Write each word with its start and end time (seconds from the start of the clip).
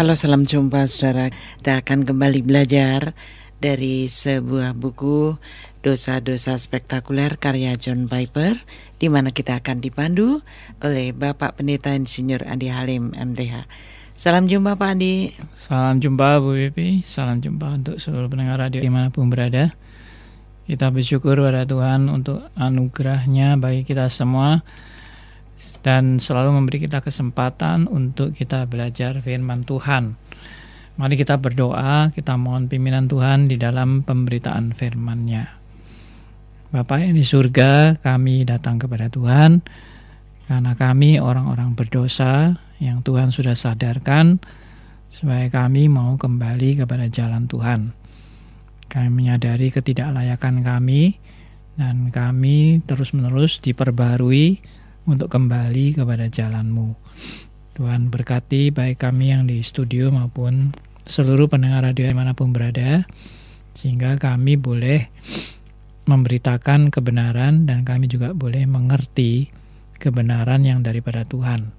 Halo, 0.00 0.16
salam 0.16 0.48
jumpa 0.48 0.88
saudara. 0.88 1.28
Kita 1.60 1.84
akan 1.84 2.08
kembali 2.08 2.40
belajar 2.40 3.12
dari 3.60 4.08
sebuah 4.08 4.72
buku 4.72 5.36
Dosa-dosa 5.84 6.56
spektakuler 6.56 7.36
karya 7.36 7.76
John 7.76 8.08
Piper 8.08 8.56
di 8.96 9.12
mana 9.12 9.28
kita 9.28 9.60
akan 9.60 9.84
dipandu 9.84 10.40
oleh 10.80 11.12
Bapak 11.12 11.60
Pendeta 11.60 11.92
Insinyur 11.92 12.48
Andi 12.48 12.72
Halim 12.72 13.12
MTH. 13.12 13.68
Salam 14.16 14.48
jumpa 14.48 14.80
Pak 14.80 14.88
Andi. 14.88 15.36
Salam 15.60 16.00
jumpa 16.00 16.40
Bu 16.40 16.56
Bibi, 16.56 17.04
salam 17.04 17.44
jumpa 17.44 17.84
untuk 17.84 18.00
seluruh 18.00 18.32
pendengar 18.32 18.56
radio 18.56 18.80
di 18.80 18.88
mana 18.88 19.12
pun 19.12 19.28
berada. 19.28 19.76
Kita 20.64 20.88
bersyukur 20.88 21.36
pada 21.44 21.68
Tuhan 21.68 22.08
untuk 22.08 22.48
anugerahnya 22.56 23.60
bagi 23.60 23.84
kita 23.84 24.08
semua 24.08 24.64
dan 25.80 26.18
selalu 26.20 26.56
memberi 26.56 26.84
kita 26.84 27.00
kesempatan 27.04 27.88
untuk 27.88 28.32
kita 28.32 28.64
belajar 28.68 29.20
firman 29.20 29.64
Tuhan. 29.64 30.16
Mari 31.00 31.16
kita 31.16 31.40
berdoa, 31.40 32.12
kita 32.12 32.36
mohon 32.36 32.68
pimpinan 32.68 33.08
Tuhan 33.08 33.48
di 33.48 33.56
dalam 33.56 34.04
pemberitaan 34.04 34.76
firman-Nya. 34.76 35.44
Bapak 36.70 37.02
yang 37.02 37.16
di 37.16 37.24
surga, 37.24 37.98
kami 37.98 38.44
datang 38.44 38.78
kepada 38.78 39.08
Tuhan 39.10 39.64
karena 40.46 40.72
kami 40.74 41.18
orang-orang 41.18 41.74
berdosa 41.74 42.58
yang 42.82 43.02
Tuhan 43.02 43.34
sudah 43.34 43.54
sadarkan 43.54 44.38
supaya 45.10 45.50
kami 45.50 45.90
mau 45.90 46.14
kembali 46.14 46.84
kepada 46.84 47.10
jalan 47.10 47.50
Tuhan. 47.50 47.90
Kami 48.90 49.08
menyadari 49.10 49.70
ketidaklayakan 49.70 50.62
kami 50.62 51.18
dan 51.78 52.10
kami 52.10 52.82
terus-menerus 52.86 53.62
diperbarui 53.62 54.62
untuk 55.06 55.32
kembali 55.32 55.96
kepada 55.96 56.26
jalanmu. 56.28 56.96
Tuhan 57.78 58.12
berkati 58.12 58.74
baik 58.74 59.00
kami 59.00 59.32
yang 59.32 59.48
di 59.48 59.64
studio 59.64 60.12
maupun 60.12 60.74
seluruh 61.08 61.48
pendengar 61.48 61.86
radio 61.86 62.10
di 62.10 62.16
mana 62.16 62.36
pun 62.36 62.52
berada, 62.52 63.08
sehingga 63.72 64.20
kami 64.20 64.60
boleh 64.60 65.08
memberitakan 66.04 66.90
kebenaran 66.90 67.64
dan 67.64 67.86
kami 67.86 68.10
juga 68.10 68.34
boleh 68.34 68.66
mengerti 68.66 69.48
kebenaran 69.96 70.66
yang 70.66 70.82
daripada 70.82 71.22
Tuhan. 71.22 71.70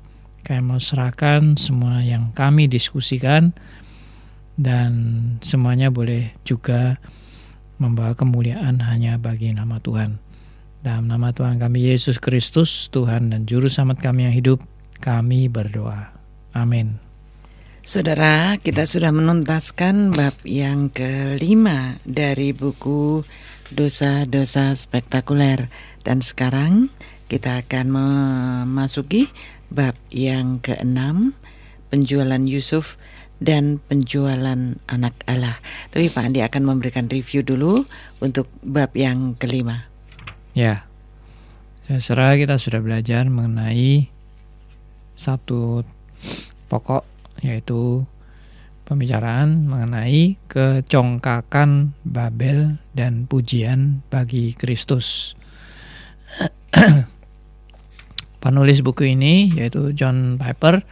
Kami 0.42 0.62
mau 0.64 0.82
serahkan 0.82 1.60
semua 1.60 2.02
yang 2.02 2.34
kami 2.34 2.66
diskusikan 2.66 3.54
dan 4.58 4.92
semuanya 5.46 5.94
boleh 5.94 6.34
juga 6.42 6.98
membawa 7.78 8.14
kemuliaan 8.14 8.82
hanya 8.82 9.18
bagi 9.18 9.54
nama 9.54 9.78
Tuhan. 9.82 10.31
Dalam 10.82 11.06
nama 11.06 11.30
Tuhan 11.30 11.62
kami 11.62 11.94
Yesus 11.94 12.18
Kristus, 12.18 12.90
Tuhan 12.90 13.30
dan 13.30 13.46
Juru 13.46 13.70
Selamat 13.70 14.02
kami 14.02 14.26
yang 14.26 14.34
hidup, 14.34 14.66
kami 14.98 15.46
berdoa. 15.46 16.10
Amin. 16.58 16.98
Saudara, 17.86 18.58
kita 18.58 18.90
sudah 18.90 19.14
menuntaskan 19.14 20.10
bab 20.18 20.34
yang 20.42 20.90
kelima 20.90 22.02
dari 22.02 22.50
buku 22.50 23.22
Dosa-dosa 23.70 24.74
Spektakuler. 24.74 25.70
Dan 26.02 26.26
sekarang 26.26 26.90
kita 27.30 27.62
akan 27.62 27.86
memasuki 27.94 29.30
bab 29.70 29.94
yang 30.10 30.58
keenam, 30.66 31.38
penjualan 31.94 32.42
Yusuf 32.42 32.98
dan 33.38 33.78
penjualan 33.86 34.82
anak 34.90 35.14
Allah. 35.30 35.62
Tapi 35.94 36.10
Pak 36.10 36.26
Andi 36.26 36.42
akan 36.42 36.64
memberikan 36.66 37.06
review 37.06 37.46
dulu 37.46 37.78
untuk 38.18 38.50
bab 38.66 38.98
yang 38.98 39.38
kelima. 39.38 39.91
Ya, 40.52 40.84
serah 41.88 42.36
kita 42.36 42.60
sudah 42.60 42.84
belajar 42.84 43.24
mengenai 43.32 44.12
satu 45.16 45.88
pokok 46.68 47.08
yaitu 47.40 48.04
pembicaraan 48.84 49.72
mengenai 49.72 50.36
kecongkakan 50.52 51.96
Babel 52.04 52.84
dan 52.92 53.32
pujian 53.32 54.04
bagi 54.12 54.52
Kristus. 54.52 55.40
Penulis 58.44 58.84
buku 58.84 59.16
ini 59.16 59.56
yaitu 59.56 59.96
John 59.96 60.36
Piper 60.36 60.84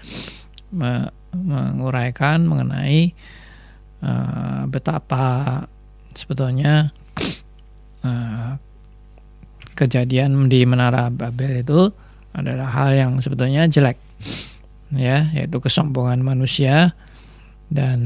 menguraikan 1.36 2.48
mengenai 2.48 3.12
uh, 4.08 4.64
betapa 4.72 5.68
sebetulnya 6.16 6.96
uh, 8.08 8.69
kejadian 9.80 10.52
di 10.52 10.68
Menara 10.68 11.08
Babel 11.08 11.64
itu 11.64 11.88
adalah 12.36 12.68
hal 12.68 12.92
yang 12.92 13.12
sebetulnya 13.24 13.64
jelek 13.72 13.96
ya 14.92 15.32
yaitu 15.32 15.64
kesombongan 15.64 16.20
manusia 16.20 16.92
dan 17.72 18.00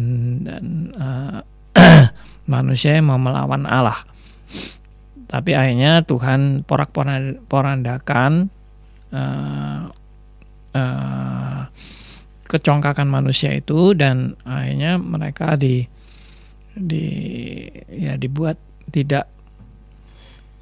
dan 0.46 0.94
uh, 0.94 1.42
manusia 2.54 3.00
yang 3.00 3.10
mau 3.10 3.18
melawan 3.18 3.66
Allah. 3.66 4.06
Tapi 5.34 5.58
akhirnya 5.58 6.06
Tuhan 6.06 6.62
porak-porandakan 6.62 8.32
uh, 9.10 9.82
uh, 10.78 11.60
kecongkakan 12.46 13.10
manusia 13.10 13.58
itu 13.58 13.98
dan 13.98 14.38
akhirnya 14.46 15.02
mereka 15.02 15.58
di 15.58 15.82
di 16.78 17.06
ya 17.90 18.14
dibuat 18.14 18.62
tidak 18.94 19.33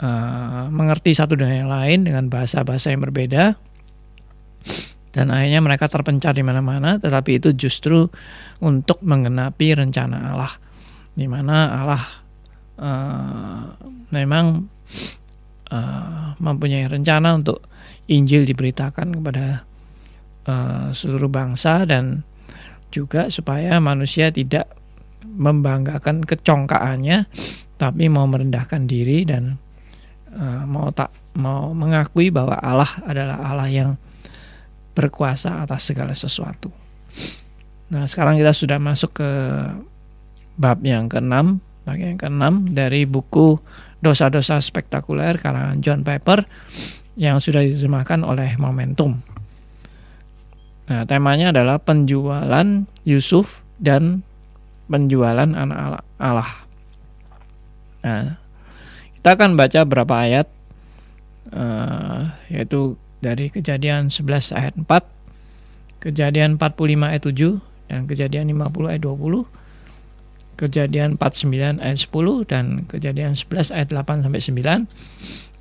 uh, 0.01 0.67
mengerti 0.67 1.15
satu 1.15 1.37
dan 1.37 1.65
yang 1.65 1.71
lain 1.71 2.03
dengan 2.03 2.27
bahasa-bahasa 2.27 2.91
yang 2.91 3.05
berbeda. 3.05 3.55
Dan 5.11 5.27
akhirnya 5.27 5.59
mereka 5.59 5.91
terpencar 5.91 6.31
di 6.35 6.43
mana-mana 6.43 6.95
tetapi 6.95 7.39
itu 7.39 7.51
justru 7.55 8.07
untuk 8.63 8.99
menggenapi 9.03 9.75
rencana 9.75 10.33
Allah. 10.33 10.53
Di 11.11 11.27
mana 11.27 11.55
Allah 11.83 12.03
uh, 12.79 13.63
memang 14.11 14.45
uh, 15.71 16.27
mempunyai 16.39 16.87
rencana 16.87 17.35
untuk 17.35 17.63
Injil 18.07 18.43
diberitakan 18.47 19.19
kepada 19.19 19.63
uh, 20.47 20.89
seluruh 20.91 21.31
bangsa 21.31 21.83
dan 21.85 22.23
juga 22.91 23.31
supaya 23.31 23.79
manusia 23.79 24.29
tidak 24.35 24.67
membanggakan 25.23 26.27
kecongkaannya 26.27 27.29
tapi 27.79 28.03
mau 28.11 28.27
merendahkan 28.27 28.85
diri 28.85 29.23
dan 29.23 29.57
uh, 30.35 30.63
mau 30.67 30.91
tak 30.91 31.11
mau 31.39 31.71
mengakui 31.71 32.31
bahwa 32.31 32.59
Allah 32.59 32.91
adalah 33.07 33.37
Allah 33.39 33.69
yang 33.71 33.91
berkuasa 34.91 35.63
atas 35.63 35.87
segala 35.87 36.11
sesuatu. 36.11 36.67
Nah, 37.91 38.07
sekarang 38.07 38.39
kita 38.39 38.55
sudah 38.55 38.79
masuk 38.79 39.19
ke 39.19 39.29
bab 40.55 40.79
yang 40.83 41.11
keenam, 41.11 41.59
bagian 41.83 42.15
keenam 42.15 42.67
dari 42.67 43.03
buku 43.07 43.59
Dosa-dosa 44.01 44.57
Spektakuler 44.57 45.37
karangan 45.37 45.77
John 45.77 46.01
Piper 46.01 46.41
yang 47.19 47.37
sudah 47.37 47.61
diterjemahkan 47.61 48.25
oleh 48.25 48.57
Momentum. 48.57 49.21
Nah, 50.89 51.05
temanya 51.05 51.53
adalah 51.53 51.77
penjualan 51.77 52.67
Yusuf 53.05 53.61
dan 53.77 54.25
penjualan 54.89 55.47
anak 55.47 56.01
Allah. 56.17 56.51
Nah, 58.01 58.40
kita 59.21 59.37
akan 59.37 59.53
baca 59.53 59.85
berapa 59.85 60.15
ayat, 60.17 60.49
uh, 61.53 62.33
yaitu 62.49 62.97
dari 63.21 63.53
kejadian 63.53 64.09
11 64.09 64.49
ayat 64.49 64.73
4, 64.73 64.89
kejadian 66.01 66.57
45 66.57 67.05
ayat 67.05 67.21
7, 67.29 67.61
dan 67.85 68.09
kejadian 68.09 68.49
50 68.49 68.89
ayat 68.89 69.05
20, 69.05 69.45
kejadian 70.57 71.21
49 71.21 71.77
ayat 71.85 71.99
10, 72.01 72.49
dan 72.49 72.65
kejadian 72.89 73.37
11 73.37 73.69
ayat 73.69 73.93
8 73.93 74.25
sampai 74.25 74.41
9 74.41 74.89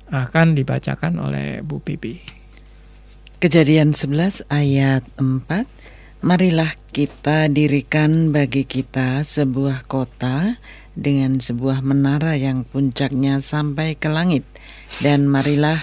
akan 0.09 0.47
dibacakan 0.57 1.21
oleh 1.21 1.61
Bu 1.61 1.85
Pipi. 1.85 2.17
Kejadian 3.37 3.93
11 3.93 4.41
ayat 4.49 5.05
4, 5.21 5.69
Marilah 6.21 6.77
kita 6.93 7.49
dirikan 7.49 8.29
bagi 8.29 8.61
kita 8.61 9.25
sebuah 9.25 9.89
kota 9.89 10.53
dengan 11.01 11.41
sebuah 11.41 11.81
menara 11.81 12.37
yang 12.37 12.61
puncaknya 12.61 13.41
sampai 13.41 13.97
ke 13.97 14.05
langit 14.05 14.45
dan 15.01 15.25
marilah 15.25 15.81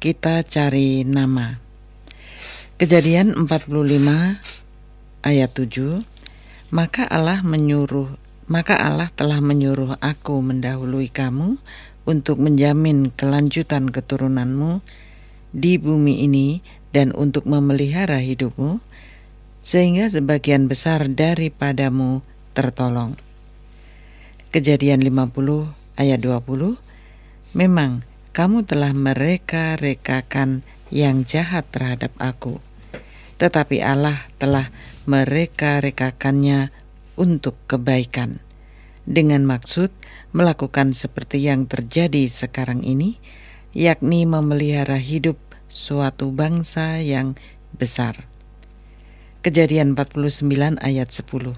kita 0.00 0.40
cari 0.48 1.04
nama. 1.04 1.60
Kejadian 2.80 3.36
45 3.44 3.68
ayat 5.22 5.50
7 5.52 6.02
Maka 6.74 7.06
Allah 7.06 7.44
menyuruh 7.44 8.18
maka 8.44 8.76
Allah 8.76 9.08
telah 9.08 9.40
menyuruh 9.40 9.96
aku 10.04 10.42
mendahului 10.44 11.08
kamu 11.08 11.56
untuk 12.04 12.36
menjamin 12.36 13.08
kelanjutan 13.08 13.88
keturunanmu 13.88 14.84
di 15.54 15.80
bumi 15.80 16.28
ini 16.28 16.60
dan 16.92 17.14
untuk 17.16 17.48
memelihara 17.48 18.20
hidupmu 18.20 18.82
sehingga 19.64 20.12
sebagian 20.12 20.68
besar 20.68 21.08
daripadamu 21.08 22.20
tertolong. 22.52 23.16
Kejadian 24.54 25.02
50 25.02 25.34
ayat 25.98 26.22
20 26.22 26.78
Memang 27.58 28.06
kamu 28.30 28.62
telah 28.62 28.94
mereka-rekakan 28.94 30.62
yang 30.94 31.26
jahat 31.26 31.66
terhadap 31.74 32.14
aku 32.22 32.62
tetapi 33.38 33.82
Allah 33.82 34.16
telah 34.38 34.70
mereka-rekakannya 35.04 36.70
untuk 37.18 37.58
kebaikan. 37.66 38.40
Dengan 39.04 39.44
maksud 39.44 39.92
melakukan 40.32 40.96
seperti 40.96 41.44
yang 41.44 41.68
terjadi 41.68 42.24
sekarang 42.30 42.80
ini, 42.80 43.20
yakni 43.76 44.24
memelihara 44.24 44.96
hidup 44.96 45.36
suatu 45.68 46.32
bangsa 46.32 47.04
yang 47.04 47.36
besar. 47.76 48.24
Kejadian 49.44 49.92
49 49.92 50.80
ayat 50.80 51.08
10 51.12 51.52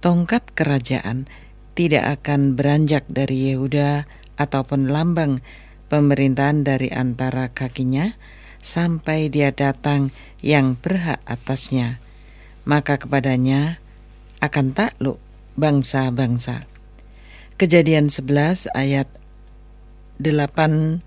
Tongkat 0.00 0.56
kerajaan 0.56 1.28
tidak 1.74 2.20
akan 2.20 2.58
beranjak 2.58 3.06
dari 3.06 3.52
Yehuda 3.52 4.04
ataupun 4.40 4.90
lambang 4.90 5.44
pemerintahan 5.90 6.62
dari 6.62 6.88
antara 6.88 7.50
kakinya 7.50 8.14
sampai 8.60 9.32
dia 9.32 9.50
datang 9.50 10.12
yang 10.40 10.76
berhak 10.76 11.20
atasnya. 11.24 11.98
Maka 12.68 13.00
kepadanya 13.00 13.80
akan 14.40 14.72
takluk 14.76 15.18
bangsa-bangsa. 15.56 16.64
Kejadian 17.60 18.08
11 18.08 18.72
ayat 18.72 19.08
8 20.20 21.04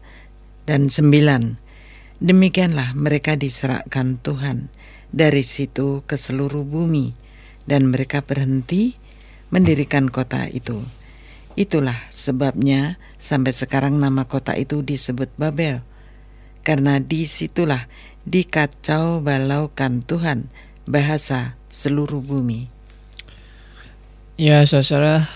dan 0.69 0.81
9. 0.89 1.57
Demikianlah 2.23 2.93
mereka 2.95 3.35
diserahkan 3.35 4.21
Tuhan 4.21 4.69
dari 5.13 5.45
situ 5.45 6.01
ke 6.05 6.17
seluruh 6.17 6.65
bumi 6.65 7.13
dan 7.69 7.89
mereka 7.89 8.25
berhenti 8.25 8.97
mendirikan 9.53 10.09
kota 10.09 10.49
itu. 10.49 10.81
Itulah 11.53 12.09
sebabnya 12.09 12.97
sampai 13.21 13.53
sekarang 13.53 14.01
nama 14.01 14.25
kota 14.25 14.57
itu 14.57 14.81
disebut 14.81 15.29
Babel. 15.37 15.85
Karena 16.65 16.97
di 16.97 17.29
situlah 17.29 17.85
dikacau 18.25 19.21
balaukan 19.21 20.01
Tuhan 20.01 20.49
bahasa 20.89 21.53
seluruh 21.69 22.25
bumi. 22.25 22.65
Ya, 24.41 24.65
saudara, 24.65 25.29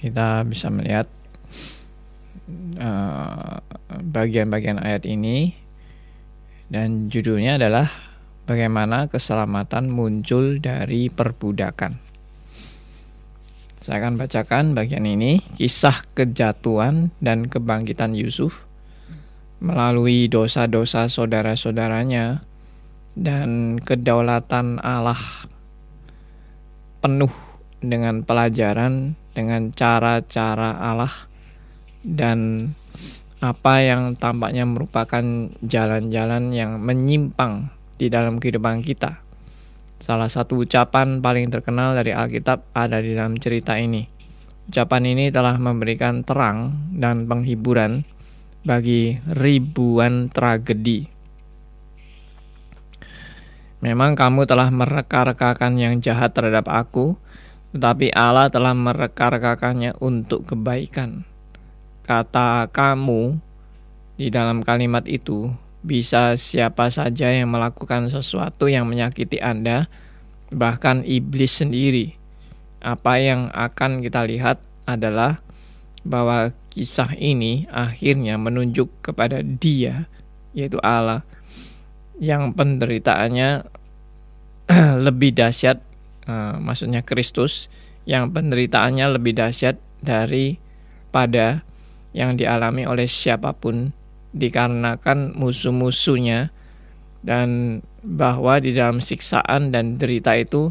kita 0.00 0.40
bisa 0.48 0.72
melihat 0.72 1.04
eh, 2.80 3.54
bagian-bagian 4.00 4.80
uh, 4.80 4.86
ayat 4.88 5.04
ini 5.04 5.52
dan 6.72 7.12
judulnya 7.12 7.60
adalah 7.60 7.92
bagaimana 8.48 9.12
keselamatan 9.12 9.92
muncul 9.92 10.56
dari 10.56 11.12
perbudakan. 11.12 12.05
Saya 13.86 14.02
akan 14.02 14.18
bacakan 14.18 14.74
bagian 14.74 15.06
ini, 15.06 15.38
kisah 15.54 16.02
kejatuhan 16.18 17.14
dan 17.22 17.46
kebangkitan 17.46 18.18
Yusuf 18.18 18.66
melalui 19.62 20.26
dosa-dosa 20.26 21.06
saudara-saudaranya 21.06 22.42
dan 23.14 23.78
kedaulatan 23.78 24.82
Allah 24.82 25.22
penuh 26.98 27.30
dengan 27.78 28.26
pelajaran, 28.26 29.14
dengan 29.38 29.70
cara-cara 29.70 30.82
Allah, 30.82 31.14
dan 32.02 32.74
apa 33.38 33.86
yang 33.86 34.18
tampaknya 34.18 34.66
merupakan 34.66 35.22
jalan-jalan 35.62 36.50
yang 36.50 36.82
menyimpang 36.82 37.70
di 38.02 38.10
dalam 38.10 38.42
kehidupan 38.42 38.82
kita. 38.82 39.25
Salah 39.96 40.28
satu 40.28 40.60
ucapan 40.60 41.24
paling 41.24 41.48
terkenal 41.48 41.96
dari 41.96 42.12
Alkitab 42.12 42.68
ada 42.76 43.00
di 43.00 43.16
dalam 43.16 43.40
cerita 43.40 43.80
ini. 43.80 44.04
Ucapan 44.68 45.02
ini 45.16 45.30
telah 45.30 45.56
memberikan 45.56 46.26
terang 46.26 46.90
dan 46.92 47.24
penghiburan 47.24 48.04
bagi 48.66 49.16
ribuan 49.30 50.28
tragedi. 50.28 51.06
Memang 53.78 54.18
kamu 54.18 54.50
telah 54.50 54.68
mereka-rekakan 54.74 55.78
yang 55.78 56.02
jahat 56.02 56.34
terhadap 56.34 56.66
aku, 56.66 57.14
tetapi 57.70 58.10
Allah 58.10 58.50
telah 58.50 58.74
mereka-rekakannya 58.74 59.94
untuk 60.02 60.48
kebaikan. 60.48 61.22
Kata 62.02 62.66
kamu 62.72 63.38
di 64.18 64.32
dalam 64.32 64.66
kalimat 64.66 65.06
itu 65.06 65.52
bisa 65.86 66.34
siapa 66.34 66.90
saja 66.90 67.30
yang 67.30 67.54
melakukan 67.54 68.10
sesuatu 68.10 68.66
yang 68.66 68.90
menyakiti 68.90 69.38
Anda, 69.38 69.86
bahkan 70.50 71.06
iblis 71.06 71.62
sendiri. 71.62 72.18
Apa 72.82 73.22
yang 73.22 73.54
akan 73.54 74.02
kita 74.02 74.26
lihat 74.26 74.58
adalah 74.82 75.38
bahwa 76.02 76.50
kisah 76.74 77.14
ini 77.14 77.70
akhirnya 77.70 78.34
menunjuk 78.34 78.90
kepada 79.00 79.46
Dia, 79.46 80.10
yaitu 80.50 80.82
Allah, 80.82 81.22
yang 82.18 82.50
penderitaannya 82.50 83.64
lebih 85.06 85.38
dahsyat 85.38 85.78
uh, 86.26 86.58
maksudnya 86.58 87.06
Kristus 87.06 87.70
yang 88.06 88.30
penderitaannya 88.34 89.18
lebih 89.18 89.38
dahsyat 89.38 89.78
dari 90.02 90.58
pada 91.10 91.62
yang 92.16 92.34
dialami 92.34 92.86
oleh 92.88 93.04
siapa 93.04 93.52
pun 93.52 93.92
dikarenakan 94.34 95.34
musuh-musuhnya 95.38 96.50
dan 97.26 97.80
bahwa 98.02 98.58
di 98.62 98.74
dalam 98.74 99.02
siksaan 99.02 99.74
dan 99.74 99.98
derita 99.98 100.34
itu 100.38 100.70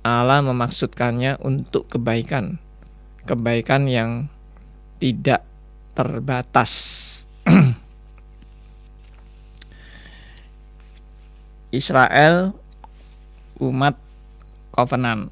Allah 0.00 0.40
memaksudkannya 0.40 1.40
untuk 1.44 1.88
kebaikan 1.92 2.60
kebaikan 3.24 3.84
yang 3.88 4.32
tidak 5.00 5.44
terbatas 5.92 6.72
Israel 11.70 12.52
umat 13.60 13.94
covenant. 14.72 15.30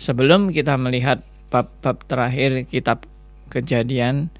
Sebelum 0.00 0.48
kita 0.50 0.80
melihat 0.80 1.20
bab-bab 1.52 2.00
terakhir 2.08 2.64
kitab 2.66 3.04
kejadian 3.52 4.32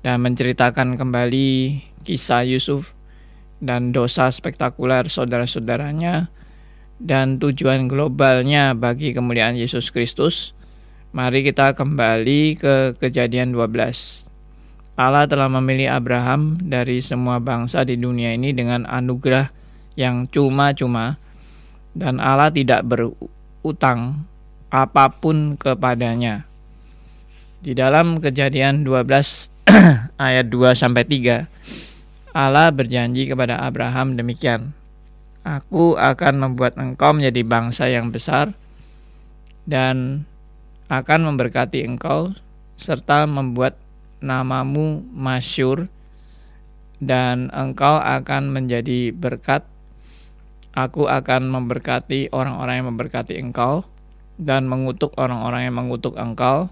dan 0.00 0.24
menceritakan 0.24 0.96
kembali 0.96 1.80
kisah 2.04 2.44
Yusuf 2.48 2.96
dan 3.60 3.92
dosa 3.92 4.32
spektakuler 4.32 5.08
saudara-saudaranya 5.08 6.32
dan 7.00 7.40
tujuan 7.40 7.88
globalnya 7.88 8.76
bagi 8.76 9.16
kemuliaan 9.16 9.56
Yesus 9.56 9.88
Kristus, 9.88 10.52
mari 11.16 11.40
kita 11.40 11.72
kembali 11.72 12.60
ke 12.60 12.74
kejadian 13.00 13.56
12. 13.56 14.28
Allah 15.00 15.24
telah 15.24 15.48
memilih 15.48 15.96
Abraham 15.96 16.60
dari 16.60 17.00
semua 17.00 17.40
bangsa 17.40 17.88
di 17.88 17.96
dunia 17.96 18.36
ini 18.36 18.52
dengan 18.52 18.84
anugerah 18.84 19.48
yang 19.96 20.28
cuma-cuma 20.28 21.16
dan 21.96 22.20
Allah 22.20 22.52
tidak 22.52 22.84
berutang 22.84 24.28
apa 24.68 25.08
pun 25.08 25.56
kepadanya. 25.56 26.44
Di 27.60 27.76
dalam 27.76 28.20
Kejadian 28.20 28.84
12 28.88 29.49
ayat 30.16 30.46
2 30.48 30.72
sampai 30.76 31.04
3 31.04 31.46
Allah 32.30 32.70
berjanji 32.70 33.26
kepada 33.26 33.58
Abraham 33.58 34.14
demikian. 34.14 34.70
Aku 35.42 35.98
akan 35.98 36.34
membuat 36.38 36.78
engkau 36.78 37.16
menjadi 37.16 37.42
bangsa 37.42 37.88
yang 37.88 38.12
besar 38.14 38.54
dan 39.66 40.28
akan 40.86 41.32
memberkati 41.32 41.82
engkau 41.82 42.36
serta 42.76 43.24
membuat 43.24 43.74
namamu 44.20 45.02
masyur 45.10 45.88
dan 47.00 47.48
engkau 47.50 47.96
akan 47.98 48.52
menjadi 48.52 49.10
berkat 49.10 49.64
Aku 50.70 51.10
akan 51.10 51.50
memberkati 51.50 52.30
orang-orang 52.30 52.78
yang 52.78 52.88
memberkati 52.94 53.34
engkau 53.42 53.82
dan 54.38 54.70
mengutuk 54.70 55.10
orang-orang 55.18 55.66
yang 55.66 55.74
mengutuk 55.74 56.14
engkau 56.14 56.70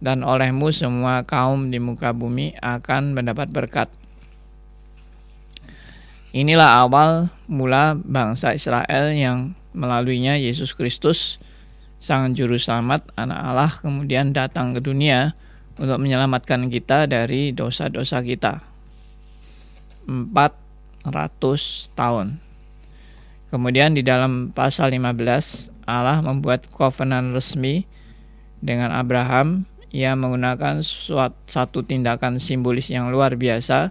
dan 0.00 0.24
olehmu 0.24 0.72
semua 0.72 1.22
kaum 1.28 1.68
di 1.68 1.76
muka 1.76 2.16
bumi 2.16 2.56
akan 2.58 3.12
mendapat 3.12 3.52
berkat. 3.52 3.88
Inilah 6.32 6.86
awal 6.86 7.28
mula 7.46 7.94
bangsa 8.00 8.56
Israel 8.56 9.12
yang 9.12 9.52
melaluinya 9.76 10.40
Yesus 10.40 10.72
Kristus 10.72 11.36
Sang 12.00 12.32
Juru 12.32 12.56
Selamat 12.56 13.04
anak 13.12 13.40
Allah 13.44 13.72
kemudian 13.76 14.32
datang 14.32 14.72
ke 14.72 14.80
dunia 14.80 15.36
untuk 15.76 16.00
menyelamatkan 16.00 16.72
kita 16.72 17.04
dari 17.04 17.52
dosa-dosa 17.52 18.24
kita. 18.24 18.64
400 20.08 21.92
tahun. 21.92 22.40
Kemudian 23.52 23.92
di 23.98 24.00
dalam 24.06 24.54
pasal 24.54 24.94
15 24.96 25.68
Allah 25.84 26.22
membuat 26.22 26.70
covenant 26.70 27.34
resmi 27.34 27.84
dengan 28.62 28.94
Abraham 28.94 29.66
ia 29.90 30.14
menggunakan 30.14 30.86
suatu, 30.86 31.34
satu 31.50 31.82
tindakan 31.82 32.38
simbolis 32.38 32.90
yang 32.94 33.10
luar 33.10 33.34
biasa 33.34 33.90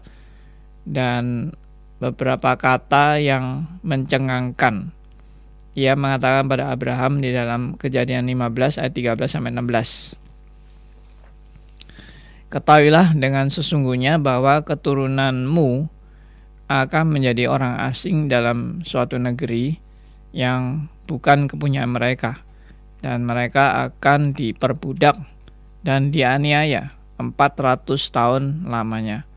dan 0.87 1.51
beberapa 1.99 2.55
kata 2.55 3.19
yang 3.19 3.67
mencengangkan. 3.83 4.95
Ia 5.75 5.99
mengatakan 5.99 6.47
pada 6.47 6.71
Abraham 6.71 7.19
di 7.19 7.35
dalam 7.35 7.75
Kejadian 7.75 8.27
15 8.31 8.79
ayat 8.79 8.93
13 8.95 9.27
sampai 9.27 9.51
16. 9.51 10.15
Ketahuilah 12.49 13.13
dengan 13.13 13.51
sesungguhnya 13.51 14.17
bahwa 14.17 14.65
keturunanmu 14.65 15.85
akan 16.69 17.05
menjadi 17.09 17.45
orang 17.51 17.77
asing 17.85 18.25
dalam 18.25 18.81
suatu 18.81 19.21
negeri 19.21 19.77
yang 20.33 20.89
bukan 21.05 21.45
kepunyaan 21.49 21.93
mereka 21.93 22.41
dan 23.01 23.25
mereka 23.25 23.89
akan 23.89 24.33
diperbudak 24.33 25.17
dan 25.85 26.11
dianiaya 26.11 26.95
400 27.19 27.85
tahun 28.11 28.67
lamanya. 28.67 29.27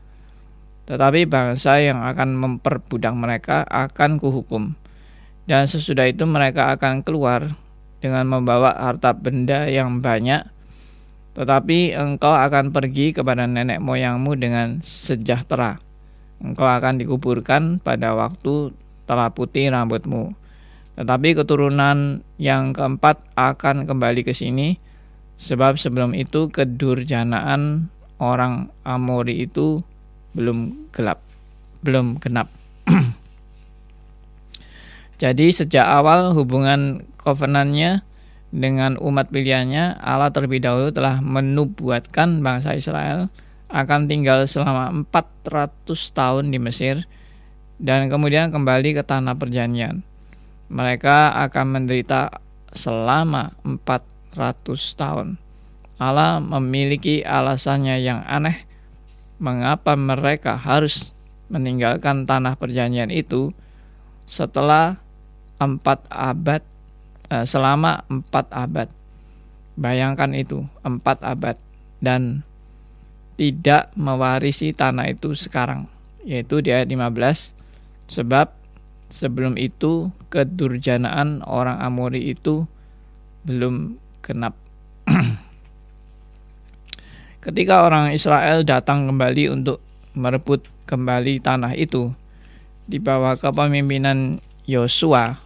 Tetapi 0.83 1.27
bangsa 1.27 1.79
yang 1.79 2.03
akan 2.03 2.35
memperbudak 2.35 3.15
mereka 3.15 3.63
akan 3.67 4.19
kuhukum. 4.19 4.75
Dan 5.47 5.67
sesudah 5.67 6.07
itu 6.07 6.23
mereka 6.27 6.75
akan 6.75 7.03
keluar 7.03 7.55
dengan 8.03 8.27
membawa 8.27 8.75
harta 8.75 9.15
benda 9.15 9.67
yang 9.67 10.03
banyak. 10.03 10.43
Tetapi 11.35 11.95
engkau 11.95 12.31
akan 12.35 12.75
pergi 12.75 13.15
kepada 13.15 13.47
nenek 13.47 13.79
moyangmu 13.79 14.35
dengan 14.35 14.83
sejahtera 14.83 15.79
engkau 16.43 16.67
akan 16.67 16.99
dikuburkan 16.99 17.79
pada 17.79 18.13
waktu 18.13 18.75
telah 19.07 19.31
putih 19.31 19.71
rambutmu. 19.71 20.35
Tetapi 20.99 21.33
keturunan 21.33 22.21
yang 22.37 22.75
keempat 22.75 23.23
akan 23.33 23.89
kembali 23.89 24.21
ke 24.21 24.35
sini, 24.35 24.77
sebab 25.37 25.75
sebelum 25.75 26.15
itu 26.15 26.49
kedurjanaan 26.49 27.89
orang 28.21 28.71
Amori 28.87 29.43
itu 29.43 29.83
belum 30.33 30.89
gelap, 30.95 31.19
belum 31.85 32.17
genap. 32.23 32.49
Jadi 35.21 35.53
sejak 35.53 35.85
awal 35.85 36.33
hubungan 36.35 37.05
covenantnya 37.21 38.03
dengan 38.53 39.01
umat 39.01 39.33
pilihannya, 39.33 39.97
Allah 39.97 40.29
terlebih 40.29 40.61
dahulu 40.61 40.93
telah 40.93 41.17
menubuatkan 41.23 42.45
bangsa 42.45 42.77
Israel 42.77 43.33
akan 43.73 44.05
tinggal 44.05 44.45
selama 44.45 44.93
400 45.09 45.89
tahun 46.13 46.53
di 46.53 46.61
Mesir 46.61 47.09
dan 47.81 48.13
kemudian 48.13 48.53
kembali 48.53 48.93
ke 48.93 49.01
tanah 49.01 49.33
perjanjian. 49.33 50.05
Mereka 50.69 51.33
akan 51.49 51.65
menderita 51.81 52.29
selama 52.73 53.57
400 53.65 54.12
tahun. 54.33 55.39
Allah 56.01 56.41
memiliki 56.41 57.21
alasannya 57.23 58.01
yang 58.01 58.25
aneh 58.25 58.65
mengapa 59.37 59.93
mereka 59.93 60.57
harus 60.57 61.13
meninggalkan 61.47 62.25
tanah 62.25 62.57
perjanjian 62.57 63.13
itu 63.13 63.53
setelah 64.25 64.97
empat 65.61 66.09
abad 66.09 66.61
eh, 67.29 67.45
selama 67.45 68.03
empat 68.09 68.49
abad. 68.51 68.89
Bayangkan 69.73 70.37
itu 70.37 70.65
empat 70.85 71.21
abad 71.25 71.57
dan 72.03 72.45
tidak 73.37 73.89
mewarisi 73.97 74.69
tanah 74.75 75.09
itu 75.09 75.33
sekarang 75.33 75.89
yaitu 76.23 76.61
di 76.63 76.71
ayat 76.71 76.87
15 76.87 77.57
sebab 78.07 78.53
sebelum 79.09 79.57
itu 79.59 80.09
kedurjanaan 80.29 81.41
orang 81.45 81.81
Amori 81.81 82.33
itu 82.33 82.65
belum 83.43 83.99
genap 84.23 84.55
ketika 87.45 87.83
orang 87.83 88.15
Israel 88.15 88.63
datang 88.63 89.05
kembali 89.11 89.51
untuk 89.51 89.83
merebut 90.15 90.63
kembali 90.87 91.43
tanah 91.43 91.75
itu 91.75 92.09
di 92.87 92.97
bawah 92.97 93.35
kepemimpinan 93.35 94.39
Yosua 94.63 95.37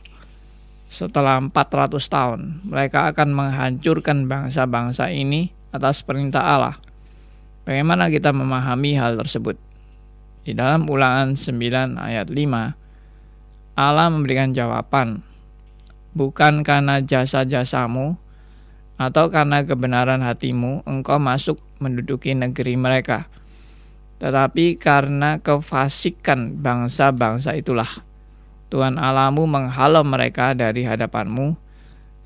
setelah 0.88 1.42
400 1.42 2.00
tahun 2.08 2.42
mereka 2.70 3.12
akan 3.12 3.34
menghancurkan 3.34 4.30
bangsa-bangsa 4.30 5.12
ini 5.12 5.52
atas 5.74 6.06
perintah 6.06 6.46
Allah 6.46 6.80
Bagaimana 7.68 8.08
kita 8.08 8.32
memahami 8.32 8.96
hal 8.96 9.20
tersebut? 9.20 9.60
Di 10.48 10.56
dalam 10.56 10.88
ulangan 10.88 11.36
9 11.36 12.00
ayat 12.00 12.32
5, 12.32 13.76
Allah 13.76 14.08
memberikan 14.08 14.56
jawaban, 14.56 15.20
bukan 16.16 16.64
karena 16.64 17.04
jasa-jasamu 17.04 18.16
atau 18.98 19.30
karena 19.30 19.62
kebenaran 19.62 20.26
hatimu 20.26 20.82
engkau 20.90 21.22
masuk 21.22 21.62
menduduki 21.78 22.34
negeri 22.34 22.74
mereka, 22.74 23.30
tetapi 24.18 24.82
karena 24.82 25.38
kefasikan 25.38 26.58
bangsa-bangsa 26.58 27.54
itulah. 27.54 27.90
Tuhan 28.68 29.00
Allahmu 29.00 29.48
menghalau 29.48 30.04
mereka 30.04 30.52
dari 30.52 30.84
hadapanmu, 30.84 31.56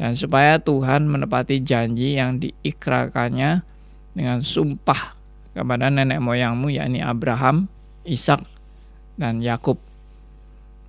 dan 0.01 0.17
supaya 0.17 0.57
Tuhan 0.57 1.05
menepati 1.05 1.61
janji 1.61 2.17
yang 2.17 2.41
diikrarkannya 2.41 3.61
dengan 4.17 4.39
sumpah 4.41 5.13
kepada 5.53 5.93
nenek 5.93 6.17
moyangmu 6.17 6.73
yakni 6.73 7.03
Abraham, 7.03 7.69
Ishak, 8.07 8.41
dan 9.19 9.43
Yakub. 9.45 9.77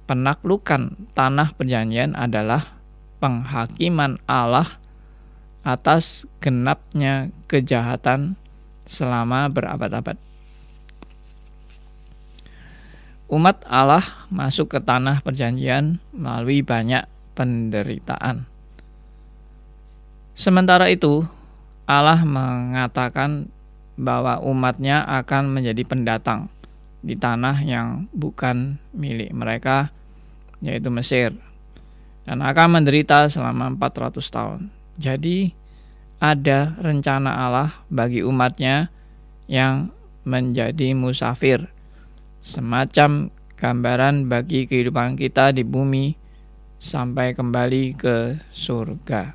Penaklukan 0.08 0.96
tanah 1.12 1.52
perjanjian 1.52 2.16
adalah 2.16 2.78
penghakiman 3.20 4.16
Allah 4.24 4.81
atas 5.62 6.26
genapnya 6.42 7.30
kejahatan 7.46 8.34
selama 8.86 9.46
berabad-abad. 9.50 10.18
Umat 13.32 13.64
Allah 13.64 14.04
masuk 14.28 14.76
ke 14.76 14.78
tanah 14.82 15.24
perjanjian 15.24 15.96
melalui 16.12 16.60
banyak 16.60 17.08
penderitaan. 17.32 18.44
Sementara 20.36 20.92
itu, 20.92 21.24
Allah 21.88 22.20
mengatakan 22.28 23.48
bahwa 23.96 24.36
umatnya 24.44 25.04
akan 25.04 25.48
menjadi 25.48 25.80
pendatang 25.84 26.52
di 27.00 27.16
tanah 27.16 27.64
yang 27.64 28.04
bukan 28.12 28.76
milik 28.92 29.32
mereka, 29.32 29.88
yaitu 30.60 30.92
Mesir, 30.92 31.32
dan 32.28 32.44
akan 32.44 32.80
menderita 32.80 33.32
selama 33.32 33.72
400 33.80 34.22
tahun. 34.28 34.81
Jadi, 35.02 35.50
ada 36.22 36.78
rencana 36.78 37.50
Allah 37.50 37.82
bagi 37.90 38.22
umatnya 38.22 38.86
yang 39.50 39.90
menjadi 40.22 40.94
musafir, 40.94 41.66
semacam 42.38 43.34
gambaran 43.58 44.30
bagi 44.30 44.70
kehidupan 44.70 45.18
kita 45.18 45.50
di 45.50 45.66
bumi 45.66 46.14
sampai 46.78 47.34
kembali 47.34 47.98
ke 47.98 48.38
surga. 48.54 49.34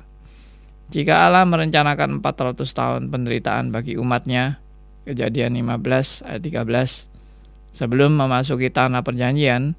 Jika 0.88 1.28
Allah 1.28 1.44
merencanakan 1.44 2.24
400 2.24 2.64
tahun 2.64 3.02
penderitaan 3.12 3.68
bagi 3.68 4.00
umatnya, 4.00 4.56
kejadian 5.04 5.52
15 5.52 6.24
ayat 6.24 6.40
13, 6.40 7.76
sebelum 7.76 8.16
memasuki 8.16 8.72
tanah 8.72 9.04
perjanjian, 9.04 9.76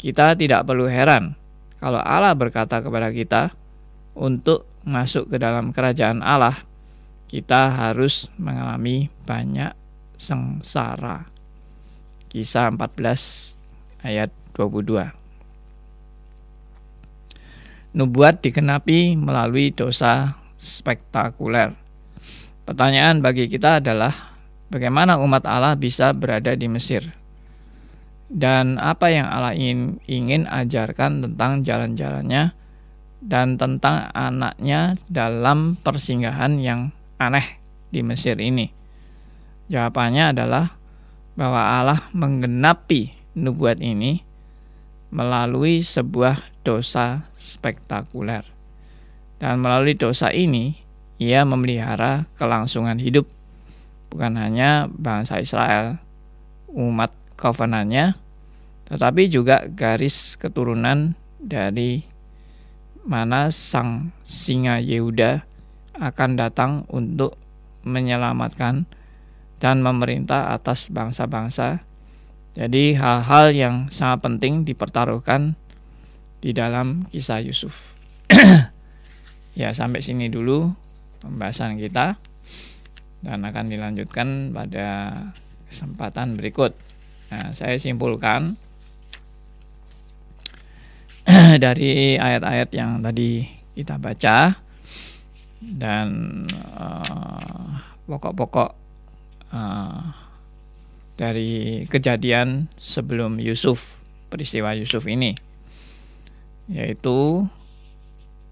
kita 0.00 0.32
tidak 0.40 0.64
perlu 0.64 0.88
heran 0.88 1.36
kalau 1.78 2.02
Allah 2.02 2.34
berkata 2.34 2.82
kepada 2.82 3.14
kita, 3.14 3.54
untuk 4.18 4.66
masuk 4.88 5.28
ke 5.28 5.36
dalam 5.36 5.70
kerajaan 5.76 6.24
Allah, 6.24 6.56
kita 7.28 7.68
harus 7.68 8.32
mengalami 8.40 9.12
banyak 9.28 9.76
sengsara. 10.16 11.28
Kisah 12.32 12.72
14 12.72 13.56
ayat 14.02 14.32
22 14.56 15.18
nubuat 17.96 18.44
dikenapi 18.44 19.16
melalui 19.16 19.72
dosa 19.72 20.36
spektakuler. 20.54 21.72
Pertanyaan 22.62 23.24
bagi 23.24 23.48
kita 23.48 23.80
adalah 23.80 24.36
bagaimana 24.68 25.16
umat 25.18 25.42
Allah 25.48 25.74
bisa 25.78 26.12
berada 26.12 26.52
di 26.52 26.68
Mesir? 26.68 27.02
Dan 28.28 28.76
apa 28.76 29.08
yang 29.08 29.24
Allah 29.24 29.56
ingin, 29.56 29.98
ingin 30.04 30.44
ajarkan 30.44 31.24
tentang 31.24 31.64
jalan-jalannya 31.64 32.52
dan 33.18 33.58
tentang 33.58 34.10
anaknya 34.14 34.94
dalam 35.10 35.74
persinggahan 35.80 36.62
yang 36.62 36.94
aneh 37.18 37.58
di 37.90 38.00
Mesir 38.02 38.38
ini? 38.38 38.70
Jawabannya 39.68 40.32
adalah 40.32 40.78
bahwa 41.38 41.62
Allah 41.62 42.00
menggenapi 42.16 43.14
nubuat 43.38 43.78
ini 43.78 44.22
melalui 45.14 45.84
sebuah 45.84 46.40
dosa 46.66 47.28
spektakuler. 47.38 48.44
Dan 49.38 49.62
melalui 49.62 49.94
dosa 49.94 50.34
ini, 50.34 50.74
ia 51.22 51.46
memelihara 51.46 52.26
kelangsungan 52.34 52.98
hidup 52.98 53.26
bukan 54.08 54.34
hanya 54.40 54.88
bangsa 54.88 55.38
Israel, 55.38 56.00
umat 56.72 57.12
covenantnya, 57.36 58.16
tetapi 58.88 59.28
juga 59.28 59.68
garis 59.68 60.34
keturunan 60.40 61.12
dari 61.38 62.02
mana 63.08 63.48
sang 63.48 64.12
singa 64.20 64.76
Yehuda 64.84 65.48
akan 65.96 66.30
datang 66.36 66.84
untuk 66.92 67.40
menyelamatkan 67.88 68.84
dan 69.58 69.80
memerintah 69.80 70.52
atas 70.52 70.92
bangsa-bangsa. 70.92 71.80
Jadi 72.52 72.92
hal-hal 73.00 73.56
yang 73.56 73.74
sangat 73.88 74.28
penting 74.28 74.68
dipertaruhkan 74.68 75.56
di 76.44 76.52
dalam 76.52 77.08
kisah 77.08 77.40
Yusuf. 77.40 77.96
Ya, 79.58 79.74
sampai 79.74 79.98
sini 79.98 80.30
dulu 80.30 80.70
pembahasan 81.18 81.82
kita 81.82 82.14
dan 83.26 83.42
akan 83.42 83.66
dilanjutkan 83.66 84.54
pada 84.54 85.18
kesempatan 85.66 86.38
berikut. 86.38 86.78
Nah, 87.34 87.50
saya 87.58 87.74
simpulkan 87.74 88.54
dari 91.64 92.20
ayat-ayat 92.20 92.68
yang 92.76 93.00
tadi 93.00 93.48
kita 93.72 93.96
baca. 93.96 94.52
Dan 95.58 96.06
pokok-pokok 98.06 98.70
uh, 99.50 100.00
dari 101.18 101.82
kejadian 101.90 102.70
sebelum 102.78 103.42
Yusuf 103.42 103.98
peristiwa 104.30 104.76
Yusuf 104.76 105.08
ini. 105.08 105.34
Yaitu 106.68 107.48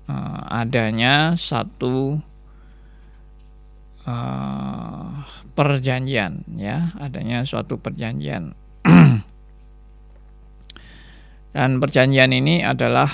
uh, 0.09 0.41
adanya 0.49 1.37
satu 1.37 2.19
uh, 4.09 5.09
perjanjian 5.55 6.43
ya. 6.57 6.97
Adanya 6.99 7.45
suatu 7.47 7.79
perjanjian 7.79 8.57
dan 11.57 11.81
perjanjian 11.81 12.37
ini 12.37 12.61
adalah 12.61 13.09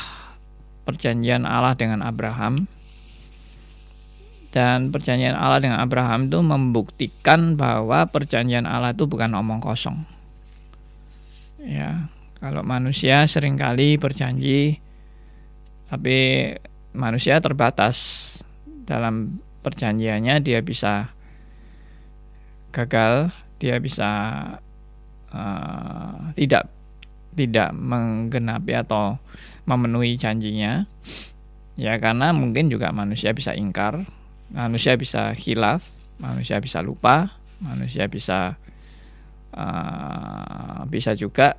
perjanjian 0.82 1.46
Allah 1.46 1.78
dengan 1.78 2.02
Abraham 2.02 2.66
dan 4.50 4.90
perjanjian 4.90 5.38
Allah 5.38 5.62
dengan 5.62 5.78
Abraham 5.78 6.26
itu 6.26 6.42
membuktikan 6.42 7.54
bahwa 7.54 8.10
perjanjian 8.10 8.66
Allah 8.66 8.98
itu 8.98 9.06
bukan 9.06 9.30
omong 9.38 9.62
kosong. 9.62 10.02
Ya, 11.62 12.10
kalau 12.42 12.66
manusia 12.66 13.22
sering 13.30 13.54
kali 13.54 13.94
berjanji 13.94 14.82
tapi 15.86 16.50
manusia 16.98 17.38
terbatas 17.38 18.42
dalam 18.66 19.38
perjanjiannya 19.62 20.42
dia 20.42 20.58
bisa 20.66 21.14
gagal, 22.74 23.30
dia 23.62 23.78
bisa 23.78 24.10
uh, 25.30 26.34
tidak 26.34 26.81
tidak 27.32 27.72
menggenapi 27.72 28.76
atau 28.76 29.16
memenuhi 29.64 30.18
janjinya 30.20 30.84
ya 31.80 31.96
karena 31.96 32.36
mungkin 32.36 32.68
juga 32.68 32.92
manusia 32.92 33.32
bisa 33.32 33.56
ingkar 33.56 34.04
manusia 34.52 34.94
bisa 35.00 35.32
hilaf, 35.32 35.88
manusia 36.20 36.60
bisa 36.60 36.84
lupa, 36.84 37.40
manusia 37.58 38.06
bisa 38.06 38.60
uh, 39.56 40.84
bisa 40.86 41.16
juga 41.16 41.56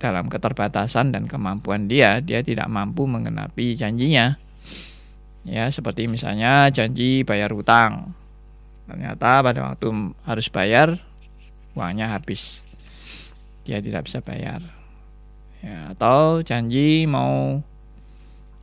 dalam 0.00 0.32
keterbatasan 0.32 1.12
dan 1.12 1.28
kemampuan 1.28 1.90
dia, 1.90 2.22
dia 2.24 2.40
tidak 2.40 2.70
mampu 2.70 3.04
mengenapi 3.04 3.76
janjinya. 3.76 4.38
Ya, 5.44 5.68
seperti 5.68 6.08
misalnya 6.08 6.70
janji 6.72 7.26
bayar 7.26 7.52
hutang. 7.52 8.16
Ternyata 8.88 9.44
pada 9.44 9.60
waktu 9.72 9.88
harus 10.24 10.46
bayar 10.48 10.96
uangnya 11.76 12.12
habis. 12.16 12.64
Dia 13.64 13.80
tidak 13.84 14.08
bisa 14.08 14.24
bayar. 14.24 14.79
Ya, 15.60 15.92
atau 15.92 16.40
janji 16.40 17.04
mau 17.04 17.60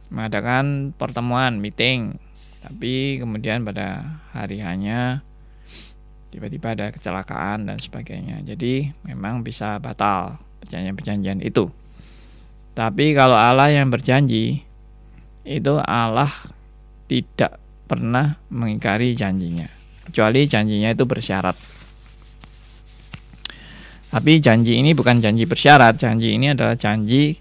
mengadakan 0.10 0.96
pertemuan, 0.98 1.62
meeting. 1.62 2.18
Tapi 2.66 3.22
kemudian 3.22 3.62
pada 3.62 4.20
hari 4.34 4.60
hanya 4.60 5.22
tiba-tiba 6.34 6.74
ada 6.74 6.90
kecelakaan 6.90 7.70
dan 7.70 7.78
sebagainya. 7.78 8.42
Jadi 8.44 8.92
memang 9.06 9.46
bisa 9.46 9.78
batal 9.78 10.42
perjanjian-perjanjian 10.66 11.40
itu. 11.46 11.70
Tapi 12.74 13.14
kalau 13.18 13.38
Allah 13.38 13.74
yang 13.74 13.90
berjanji 13.90 14.62
itu 15.48 15.74
Allah 15.82 16.30
tidak 17.08 17.58
pernah 17.88 18.36
mengingkari 18.52 19.16
janjinya. 19.16 19.70
Kecuali 20.10 20.44
janjinya 20.44 20.92
itu 20.92 21.04
bersyarat 21.08 21.77
tapi 24.18 24.42
janji 24.42 24.82
ini 24.82 24.98
bukan 24.98 25.22
janji 25.22 25.46
bersyarat 25.46 26.02
janji 26.02 26.34
ini 26.34 26.58
adalah 26.58 26.74
janji 26.74 27.38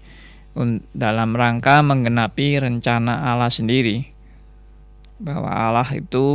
dalam 0.93 1.33
rangka 1.33 1.81
menggenapi 1.81 2.61
rencana 2.61 3.33
Allah 3.33 3.49
sendiri 3.49 4.05
bahwa 5.17 5.49
Allah 5.49 5.89
itu 5.97 6.25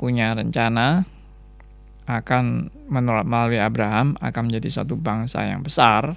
punya 0.00 0.32
rencana 0.32 1.04
akan 2.08 2.72
menolak 2.88 3.28
melalui 3.28 3.60
Abraham 3.60 4.16
akan 4.16 4.48
menjadi 4.48 4.82
satu 4.82 4.96
bangsa 4.96 5.44
yang 5.44 5.60
besar. 5.60 6.16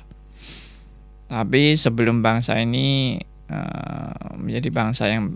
Tapi 1.28 1.76
sebelum 1.76 2.24
bangsa 2.24 2.56
ini 2.56 3.20
uh, 3.52 4.40
menjadi 4.40 4.70
bangsa 4.72 5.12
yang 5.12 5.36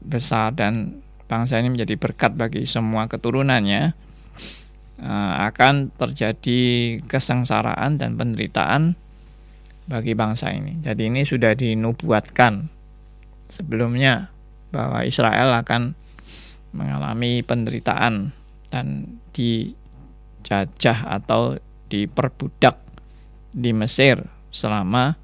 besar 0.00 0.56
dan 0.56 1.04
bangsa 1.28 1.60
ini 1.60 1.76
menjadi 1.76 2.00
berkat 2.00 2.32
bagi 2.38 2.64
semua 2.64 3.10
keturunannya, 3.10 3.92
akan 5.02 5.92
terjadi 5.92 6.60
kesengsaraan 7.04 8.00
dan 8.00 8.16
penderitaan 8.16 8.96
bagi 9.86 10.16
bangsa 10.16 10.50
ini. 10.50 10.80
Jadi 10.80 11.12
ini 11.12 11.22
sudah 11.22 11.52
dinubuatkan 11.52 12.66
sebelumnya 13.52 14.32
bahwa 14.72 15.06
Israel 15.06 15.54
akan 15.62 15.94
mengalami 16.74 17.40
penderitaan 17.44 18.34
dan 18.72 19.16
dijajah 19.32 20.98
atau 21.20 21.56
diperbudak 21.86 22.76
di 23.54 23.70
Mesir 23.70 24.20
selama 24.50 25.14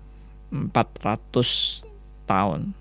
400 0.52 1.82
tahun. 2.28 2.76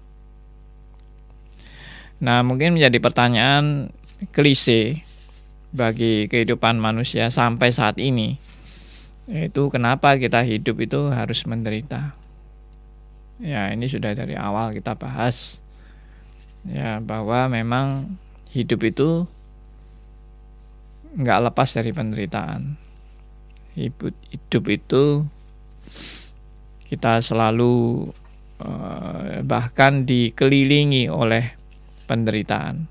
Nah, 2.22 2.46
mungkin 2.46 2.78
menjadi 2.78 3.02
pertanyaan 3.02 3.90
klise 4.30 5.02
bagi 5.72 6.28
kehidupan 6.28 6.78
manusia 6.78 7.32
sampai 7.32 7.72
saat 7.72 7.96
ini, 7.98 8.36
yaitu 9.32 9.72
kenapa 9.72 10.20
kita 10.20 10.44
hidup 10.44 10.84
itu 10.84 11.08
harus 11.10 11.48
menderita. 11.48 12.16
Ya, 13.42 13.72
ini 13.74 13.88
sudah 13.88 14.14
dari 14.14 14.36
awal 14.38 14.76
kita 14.76 14.94
bahas. 15.00 15.64
Ya 16.62 17.02
bahwa 17.02 17.50
memang 17.50 18.20
hidup 18.54 18.86
itu 18.86 19.26
nggak 21.18 21.50
lepas 21.50 21.70
dari 21.74 21.90
penderitaan. 21.96 22.78
Hidup 23.74 24.14
hidup 24.30 24.64
itu 24.68 25.04
kita 26.92 27.24
selalu 27.24 28.12
uh, 28.60 29.40
bahkan 29.48 30.04
dikelilingi 30.04 31.08
oleh 31.08 31.56
penderitaan 32.06 32.91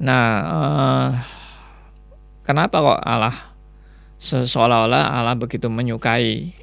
nah 0.00 0.24
uh, 0.48 1.08
kenapa 2.42 2.76
kok 2.80 3.00
Allah 3.04 3.36
seolah-olah 4.20 5.04
Allah 5.20 5.36
begitu 5.36 5.68
menyukai 5.68 6.56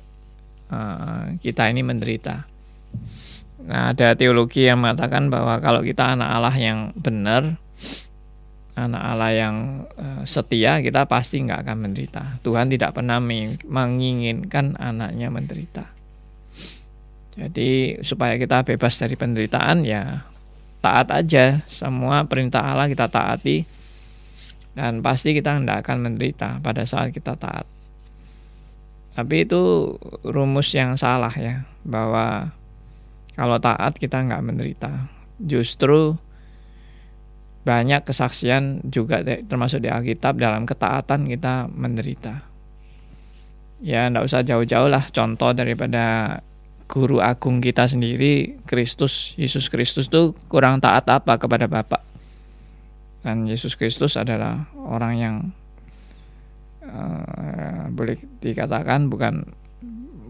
uh, 0.73 1.37
kita 1.41 1.69
ini 1.69 1.85
menderita 1.85 2.57
Nah, 3.67 3.91
ada 3.91 4.15
teologi 4.15 4.63
yang 4.63 4.79
mengatakan 4.79 5.27
bahwa 5.27 5.59
kalau 5.59 5.83
kita 5.83 6.15
anak 6.15 6.29
Allah 6.31 6.55
yang 6.55 6.95
benar, 6.95 7.59
anak 8.79 9.03
Allah 9.03 9.31
yang 9.35 9.55
uh, 9.99 10.23
setia, 10.23 10.79
kita 10.79 11.03
pasti 11.03 11.43
nggak 11.43 11.67
akan 11.67 11.77
menderita. 11.83 12.39
Tuhan 12.47 12.71
tidak 12.71 12.95
pernah 12.95 13.19
menginginkan 13.67 14.79
anaknya 14.79 15.27
menderita. 15.27 15.91
Jadi 17.35 18.01
supaya 18.07 18.39
kita 18.39 18.63
bebas 18.63 18.97
dari 18.97 19.19
penderitaan 19.19 19.83
ya 19.83 20.25
taat 20.83 21.09
aja 21.09 21.65
semua 21.65 22.23
perintah 22.29 22.61
Allah 22.61 22.87
kita 22.87 23.09
taati 23.09 23.65
dan 24.77 25.01
pasti 25.01 25.33
kita 25.33 25.57
tidak 25.57 25.81
akan 25.81 25.97
menderita 26.05 26.61
pada 26.61 26.85
saat 26.85 27.09
kita 27.09 27.33
taat. 27.33 27.65
Tapi 29.17 29.49
itu 29.49 29.93
rumus 30.21 30.69
yang 30.77 30.93
salah 30.93 31.33
ya 31.33 31.65
bahwa 31.81 32.53
kalau 33.33 33.57
taat 33.57 33.97
kita 33.97 34.21
nggak 34.21 34.45
menderita. 34.45 35.09
Justru 35.41 36.13
banyak 37.65 38.05
kesaksian 38.05 38.85
juga 38.85 39.25
termasuk 39.25 39.81
di 39.81 39.89
Alkitab 39.89 40.37
dalam 40.37 40.69
ketaatan 40.69 41.25
kita 41.25 41.65
menderita. 41.73 42.45
Ya 43.81 44.05
nggak 44.13 44.29
usah 44.29 44.45
jauh-jauh 44.45 44.93
lah 44.93 45.09
contoh 45.09 45.57
daripada 45.57 46.37
guru 46.87 47.19
agung 47.19 47.59
kita 47.59 47.85
sendiri 47.85 48.63
Kristus 48.63 49.35
Yesus 49.35 49.67
Kristus 49.67 50.07
tuh 50.07 50.31
kurang 50.47 50.79
taat 50.79 51.05
apa 51.11 51.35
kepada 51.35 51.67
Bapak. 51.67 52.01
Dan 53.21 53.43
Yesus 53.43 53.75
Kristus 53.75 54.15
adalah 54.15 54.71
orang 54.73 55.13
yang 55.19 55.35
uh, 56.87 57.91
boleh 57.91 58.15
dikatakan 58.39 59.11
bukan 59.11 59.43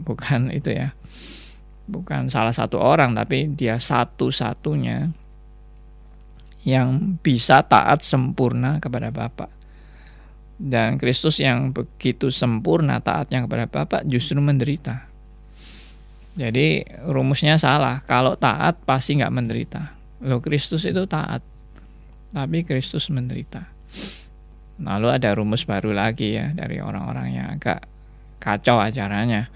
bukan 0.02 0.50
itu 0.58 0.74
ya 0.74 0.98
bukan 1.88 2.28
salah 2.28 2.52
satu 2.52 2.82
orang 2.84 3.16
tapi 3.16 3.48
dia 3.48 3.80
satu-satunya 3.80 5.08
yang 6.68 7.16
bisa 7.24 7.64
taat 7.64 8.04
sempurna 8.04 8.84
kepada 8.84 9.08
Bapa. 9.08 9.48
Dan 10.58 11.00
Kristus 11.00 11.40
yang 11.40 11.72
begitu 11.72 12.28
sempurna 12.28 13.00
taatnya 13.00 13.48
kepada 13.48 13.66
Bapa 13.72 13.98
justru 14.04 14.42
menderita. 14.44 15.08
Jadi 16.38 16.86
rumusnya 17.10 17.58
salah. 17.58 18.06
Kalau 18.06 18.38
taat 18.38 18.78
pasti 18.86 19.18
nggak 19.18 19.34
menderita. 19.34 19.82
Lo 20.22 20.38
Kristus 20.38 20.86
itu 20.86 21.10
taat, 21.10 21.42
tapi 22.30 22.62
Kristus 22.62 23.10
menderita. 23.10 23.66
Lalu 24.78 25.08
ada 25.10 25.34
rumus 25.34 25.66
baru 25.66 25.90
lagi 25.90 26.38
ya 26.38 26.54
dari 26.54 26.78
orang-orang 26.78 27.28
yang 27.34 27.48
agak 27.58 27.90
kacau 28.38 28.78
acaranya 28.78 29.50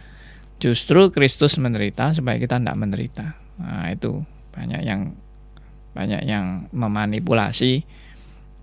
justru 0.61 1.09
Kristus 1.09 1.57
menderita 1.57 2.13
supaya 2.13 2.37
kita 2.37 2.61
tidak 2.61 2.77
menderita. 2.77 3.25
Nah, 3.57 3.89
itu 3.89 4.21
banyak 4.53 4.85
yang 4.85 5.17
banyak 5.91 6.21
yang 6.23 6.69
memanipulasi 6.71 7.83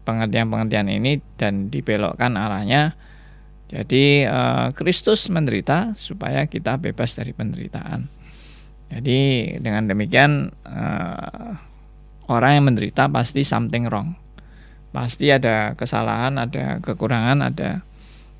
pengertian-pengertian 0.06 0.88
ini 0.88 1.18
dan 1.36 1.68
dibelokkan 1.68 2.38
arahnya. 2.38 2.94
Jadi 3.68 4.24
eh, 4.24 4.66
Kristus 4.72 5.28
menderita 5.28 5.92
supaya 5.94 6.48
kita 6.48 6.80
bebas 6.80 7.16
dari 7.16 7.36
penderitaan. 7.36 8.08
Jadi 8.88 9.18
dengan 9.60 9.84
demikian 9.84 10.48
eh, 10.64 11.50
orang 12.28 12.50
yang 12.56 12.64
menderita 12.72 13.08
pasti 13.12 13.44
something 13.44 13.88
wrong. 13.88 14.16
Pasti 14.88 15.28
ada 15.28 15.76
kesalahan, 15.76 16.40
ada 16.40 16.80
kekurangan, 16.80 17.44
ada 17.44 17.84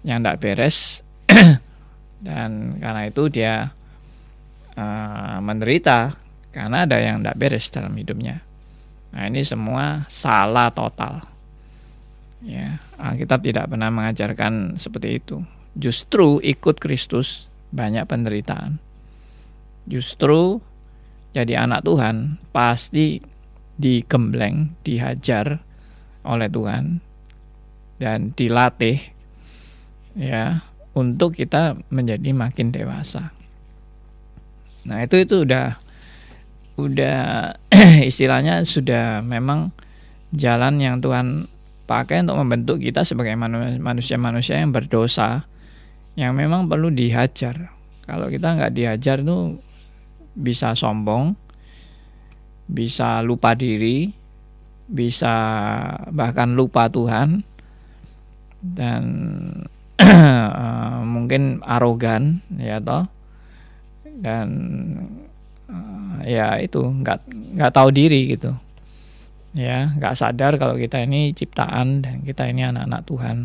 yang 0.01 0.25
tidak 0.25 0.41
beres 0.41 1.05
dan 2.27 2.81
karena 2.81 3.03
itu 3.05 3.29
dia 3.29 3.69
uh, 4.79 5.39
menderita 5.43 6.17
karena 6.55 6.87
ada 6.89 6.97
yang 6.99 7.21
tidak 7.21 7.37
beres 7.37 7.69
dalam 7.69 7.93
hidupnya. 7.95 8.41
Nah 9.13 9.23
ini 9.29 9.43
semua 9.45 10.09
salah 10.09 10.73
total. 10.73 11.38
Ya, 12.39 12.79
Alkitab 12.99 13.43
tidak 13.43 13.67
pernah 13.67 13.91
mengajarkan 13.91 14.79
seperti 14.79 15.19
itu. 15.19 15.43
Justru 15.75 16.39
ikut 16.39 16.79
Kristus 16.79 17.51
banyak 17.75 18.07
penderitaan. 18.07 18.79
Justru 19.89 20.63
jadi 21.35 21.67
anak 21.67 21.83
Tuhan 21.83 22.39
pasti 22.55 23.21
digembleng, 23.79 24.75
dihajar 24.83 25.63
oleh 26.27 26.49
Tuhan 26.51 26.99
dan 27.99 28.35
dilatih 28.35 28.99
ya 30.19 30.67
untuk 30.95 31.39
kita 31.39 31.79
menjadi 31.91 32.31
makin 32.35 32.75
dewasa. 32.75 33.31
Nah, 34.87 34.99
itu 35.05 35.23
itu 35.23 35.47
udah 35.47 35.79
udah 36.79 37.19
istilahnya 38.11 38.63
sudah 38.63 39.23
memang 39.23 39.75
jalan 40.35 40.79
yang 40.79 41.03
Tuhan 41.03 41.51
pakai 41.89 42.21
untuk 42.21 42.37
membentuk 42.45 42.85
kita 42.85 43.01
sebagai 43.09 43.33
manusia-manusia 43.81 44.61
yang 44.61 44.77
berdosa 44.77 45.49
yang 46.21 46.37
memang 46.37 46.69
perlu 46.69 46.93
dihajar. 46.93 47.73
Kalau 48.05 48.29
kita 48.29 48.61
nggak 48.61 48.75
dihajar 48.77 49.25
tuh 49.25 49.57
bisa 50.37 50.77
sombong, 50.77 51.33
bisa 52.69 53.25
lupa 53.25 53.57
diri, 53.57 54.13
bisa 54.85 55.35
bahkan 56.13 56.53
lupa 56.53 56.93
Tuhan 56.93 57.41
dan 58.61 59.03
uh, 60.01 61.01
mungkin 61.15 61.65
arogan 61.65 62.45
ya 62.59 62.81
toh 62.81 63.07
dan 64.19 64.49
uh, 65.71 66.19
ya 66.27 66.59
itu 66.59 66.81
nggak 66.83 67.21
nggak 67.55 67.73
tahu 67.73 67.89
diri 67.95 68.35
gitu 68.35 68.57
ya 69.57 69.93
nggak 69.97 70.15
sadar 70.19 70.61
kalau 70.61 70.77
kita 70.77 71.01
ini 71.05 71.33
ciptaan 71.33 72.05
dan 72.05 72.25
kita 72.25 72.49
ini 72.49 72.69
anak-anak 72.69 73.03
Tuhan. 73.09 73.37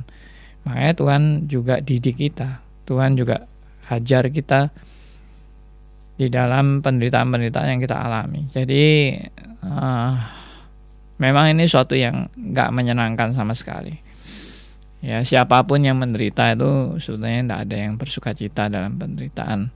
Makanya 0.64 0.94
Tuhan 0.96 1.24
juga 1.52 1.76
didik 1.84 2.20
kita. 2.20 2.64
Tuhan 2.84 3.16
juga 3.16 3.48
hajar 3.88 4.28
kita 4.32 4.72
di 6.16 6.28
dalam 6.30 6.80
penderitaan-penderitaan 6.80 7.70
yang 7.78 7.82
kita 7.82 7.98
alami. 8.00 8.48
Jadi 8.52 9.16
uh, 9.66 10.14
memang 11.20 11.52
ini 11.52 11.68
suatu 11.68 11.98
yang 11.98 12.30
nggak 12.36 12.70
menyenangkan 12.72 13.36
sama 13.36 13.56
sekali. 13.58 13.96
Ya 15.04 15.20
siapa 15.28 15.68
pun 15.68 15.84
yang 15.84 16.00
menderita 16.00 16.56
itu 16.56 16.96
sebetulnya 17.04 17.44
tidak 17.44 17.60
ada 17.68 17.76
yang 17.76 17.94
bersuka 18.00 18.32
cita 18.32 18.72
dalam 18.72 18.96
penderitaan. 18.96 19.68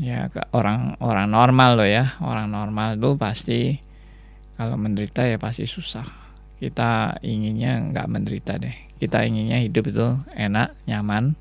Ya 0.00 0.32
orang 0.56 0.96
orang 1.04 1.28
normal 1.28 1.76
loh 1.76 1.88
ya. 1.88 2.16
Orang 2.24 2.48
normal 2.48 2.96
itu 2.96 3.12
pasti 3.20 3.76
kalau 4.62 4.78
menderita 4.78 5.26
ya 5.26 5.42
pasti 5.42 5.66
susah. 5.66 6.06
Kita 6.62 7.18
inginnya 7.26 7.82
nggak 7.90 8.06
menderita 8.06 8.54
deh. 8.62 8.72
Kita 9.02 9.26
inginnya 9.26 9.58
hidup 9.58 9.90
itu 9.90 10.14
enak 10.38 10.78
nyaman 10.86 11.34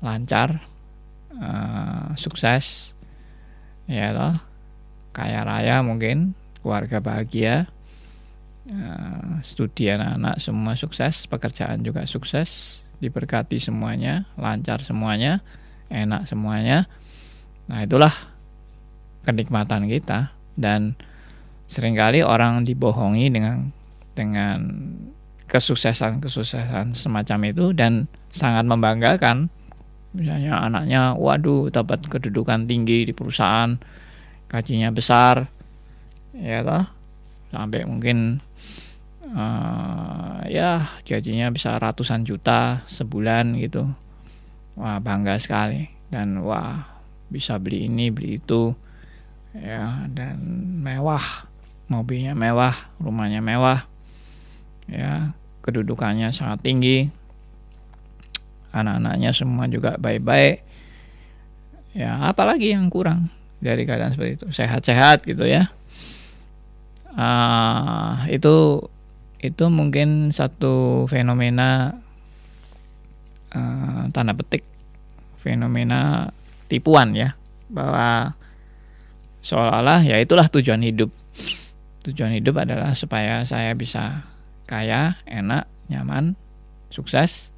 lancar 0.00 0.64
uh, 1.36 2.16
sukses 2.16 2.96
ya 3.86 4.10
loh 4.10 4.34
kaya 5.12 5.44
raya 5.44 5.84
mungkin 5.84 6.32
keluarga 6.64 6.98
bahagia 6.98 7.68
uh, 8.66 9.38
studi 9.44 9.92
anak-anak 9.92 10.42
semua 10.42 10.74
sukses 10.74 11.28
pekerjaan 11.30 11.84
juga 11.84 12.02
sukses 12.08 12.82
diberkati 12.98 13.62
semuanya 13.62 14.26
lancar 14.34 14.82
semuanya 14.82 15.44
enak 15.92 16.24
semuanya. 16.24 16.88
Nah 17.68 17.84
itulah 17.84 18.12
kenikmatan 19.28 19.86
kita. 19.86 20.32
Dan 20.56 20.96
sering 21.72 21.96
kali 21.96 22.20
orang 22.20 22.68
dibohongi 22.68 23.32
dengan 23.32 23.72
dengan 24.12 24.60
kesuksesan-kesuksesan 25.48 26.92
semacam 26.92 27.38
itu 27.48 27.72
dan 27.72 28.12
sangat 28.28 28.68
membanggakan. 28.68 29.48
Misalnya 30.12 30.60
anaknya, 30.60 31.16
waduh, 31.16 31.72
dapat 31.72 32.04
kedudukan 32.04 32.68
tinggi 32.68 33.08
di 33.08 33.12
perusahaan, 33.16 33.80
gajinya 34.52 34.92
besar, 34.92 35.48
ya 36.36 36.60
toh, 36.60 36.84
sampai 37.48 37.88
mungkin 37.88 38.44
uh, 39.32 40.44
ya 40.44 40.92
gajinya 41.08 41.48
bisa 41.48 41.80
ratusan 41.80 42.28
juta 42.28 42.84
sebulan 42.84 43.56
gitu. 43.56 43.88
Wah 44.76 45.00
bangga 45.00 45.40
sekali 45.40 45.88
dan 46.12 46.44
wah 46.44 46.80
bisa 47.32 47.56
beli 47.56 47.88
ini 47.88 48.12
beli 48.12 48.36
itu 48.36 48.76
ya 49.56 50.08
dan 50.12 50.40
mewah 50.80 51.51
mobilnya 51.90 52.34
mewah, 52.34 52.74
rumahnya 53.02 53.40
mewah, 53.42 53.86
ya 54.90 55.32
kedudukannya 55.62 56.34
sangat 56.34 56.66
tinggi, 56.66 57.06
anak-anaknya 58.74 59.30
semua 59.30 59.70
juga 59.70 59.94
baik-baik. 60.00 60.64
Ya, 61.92 62.24
apalagi 62.24 62.72
yang 62.72 62.88
kurang 62.88 63.28
dari 63.60 63.84
keadaan 63.84 64.16
seperti 64.16 64.42
itu, 64.42 64.46
sehat-sehat 64.50 65.28
gitu 65.28 65.44
ya. 65.44 65.68
Uh, 67.12 68.24
itu 68.32 68.80
itu 69.42 69.64
mungkin 69.68 70.32
satu 70.32 71.04
fenomena 71.10 72.00
uh, 73.52 74.08
tanda 74.14 74.32
petik 74.32 74.64
fenomena 75.36 76.30
tipuan 76.72 77.12
ya 77.12 77.36
bahwa 77.68 78.32
seolah-olah 79.42 80.06
ya 80.06 80.16
itulah 80.22 80.46
tujuan 80.46 80.80
hidup 80.86 81.10
tujuan 82.02 82.34
hidup 82.34 82.58
adalah 82.58 82.92
supaya 82.98 83.46
saya 83.46 83.72
bisa 83.78 84.26
kaya, 84.66 85.18
enak, 85.26 85.70
nyaman, 85.86 86.34
sukses, 86.90 87.54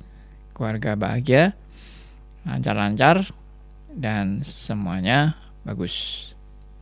keluarga 0.52 0.94
bahagia, 0.94 1.56
lancar-lancar, 2.44 3.24
dan 3.94 4.44
semuanya 4.44 5.38
bagus. 5.64 6.28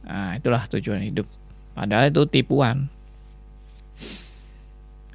Nah, 0.02 0.34
itulah 0.34 0.66
tujuan 0.66 1.06
hidup. 1.06 1.28
Padahal 1.72 2.10
itu 2.10 2.26
tipuan. 2.26 2.90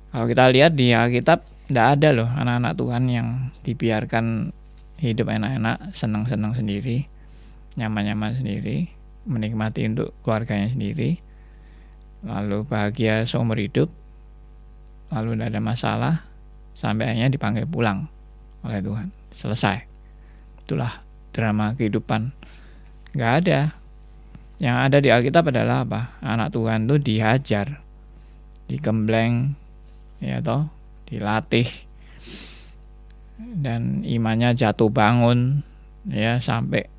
Kalau 0.09 0.25
kita 0.25 0.47
lihat 0.49 0.73
di 0.73 0.95
Alkitab, 0.95 1.43
tidak 1.67 1.87
ada 1.99 2.09
loh 2.15 2.29
anak-anak 2.31 2.73
Tuhan 2.79 3.03
yang 3.11 3.27
dibiarkan 3.67 4.55
hidup 5.03 5.27
enak-enak, 5.29 5.91
senang-senang 5.91 6.55
sendiri, 6.55 7.05
nyaman-nyaman 7.75 8.39
sendiri, 8.39 8.87
menikmati 9.27 9.85
untuk 9.85 10.15
keluarganya 10.23 10.71
sendiri 10.71 11.26
lalu 12.27 12.67
bahagia 12.67 13.23
seumur 13.23 13.57
hidup, 13.57 13.87
lalu 15.09 15.39
tidak 15.39 15.47
ada 15.55 15.61
masalah, 15.63 16.13
sampai 16.75 17.15
akhirnya 17.15 17.31
dipanggil 17.31 17.65
pulang 17.65 18.11
oleh 18.61 18.83
Tuhan. 18.83 19.09
Selesai. 19.31 19.77
Itulah 20.67 20.99
drama 21.31 21.73
kehidupan. 21.73 22.35
Gak 23.15 23.33
ada. 23.45 23.73
Yang 24.57 24.77
ada 24.77 24.97
di 24.97 25.09
Alkitab 25.13 25.53
adalah 25.53 25.85
apa? 25.85 26.17
Anak 26.19 26.51
Tuhan 26.51 26.89
itu 26.89 26.97
dihajar, 26.97 27.79
digembleng, 28.65 29.53
ya 30.17 30.41
toh, 30.41 30.65
dilatih, 31.05 31.69
dan 33.37 34.01
imannya 34.01 34.57
jatuh 34.57 34.89
bangun, 34.89 35.61
ya 36.09 36.41
sampai 36.41 36.89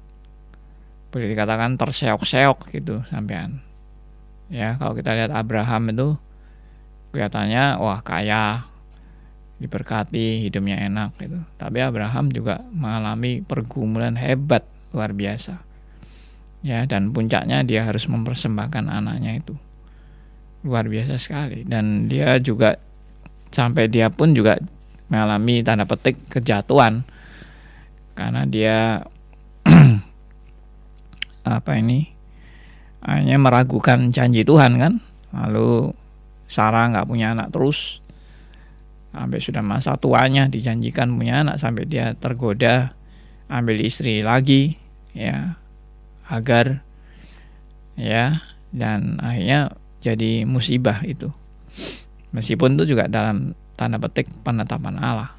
boleh 1.08 1.28
dikatakan 1.32 1.80
terseok-seok 1.80 2.68
gitu 2.68 3.00
sampean 3.08 3.64
ya 4.48 4.80
kalau 4.80 4.96
kita 4.96 5.12
lihat 5.12 5.32
Abraham 5.32 5.92
itu 5.92 6.08
kelihatannya 7.12 7.80
wah 7.80 8.00
kaya 8.04 8.68
diberkati 9.58 10.46
hidupnya 10.46 10.78
enak 10.86 11.18
gitu. 11.18 11.38
Tapi 11.58 11.78
Abraham 11.82 12.30
juga 12.30 12.62
mengalami 12.70 13.42
pergumulan 13.42 14.14
hebat 14.14 14.62
luar 14.94 15.12
biasa. 15.12 15.58
Ya 16.62 16.86
dan 16.86 17.14
puncaknya 17.14 17.62
dia 17.66 17.86
harus 17.86 18.06
mempersembahkan 18.06 18.86
anaknya 18.86 19.42
itu. 19.42 19.54
Luar 20.62 20.86
biasa 20.86 21.18
sekali. 21.18 21.66
Dan 21.66 22.06
dia 22.06 22.38
juga 22.38 22.78
sampai 23.50 23.90
dia 23.90 24.10
pun 24.14 24.34
juga 24.34 24.58
mengalami 25.10 25.66
tanda 25.66 25.86
petik 25.86 26.18
kejatuhan. 26.30 27.02
Karena 28.14 28.46
dia 28.46 29.02
apa 31.46 31.72
ini 31.78 32.17
hanya 33.06 33.36
meragukan 33.38 34.10
janji 34.10 34.42
Tuhan 34.42 34.78
kan? 34.80 34.92
Lalu 35.30 35.94
Sarah 36.48 36.90
nggak 36.90 37.06
punya 37.06 37.36
anak 37.36 37.54
terus. 37.54 38.02
Sampai 39.12 39.38
sudah 39.40 39.64
masa 39.64 39.96
tuanya 39.96 40.46
dijanjikan 40.46 41.14
punya 41.16 41.42
anak 41.42 41.58
sampai 41.58 41.88
dia 41.88 42.14
tergoda 42.16 42.92
ambil 43.48 43.80
istri 43.80 44.20
lagi 44.20 44.76
ya 45.16 45.56
agar 46.28 46.84
ya 47.96 48.44
dan 48.70 49.16
akhirnya 49.18 49.72
jadi 50.04 50.44
musibah 50.44 51.02
itu. 51.02 51.32
Meskipun 52.36 52.76
itu 52.76 52.94
juga 52.94 53.08
dalam 53.08 53.56
tanda 53.74 53.96
petik 53.96 54.28
penetapan 54.44 55.00
Allah. 55.00 55.32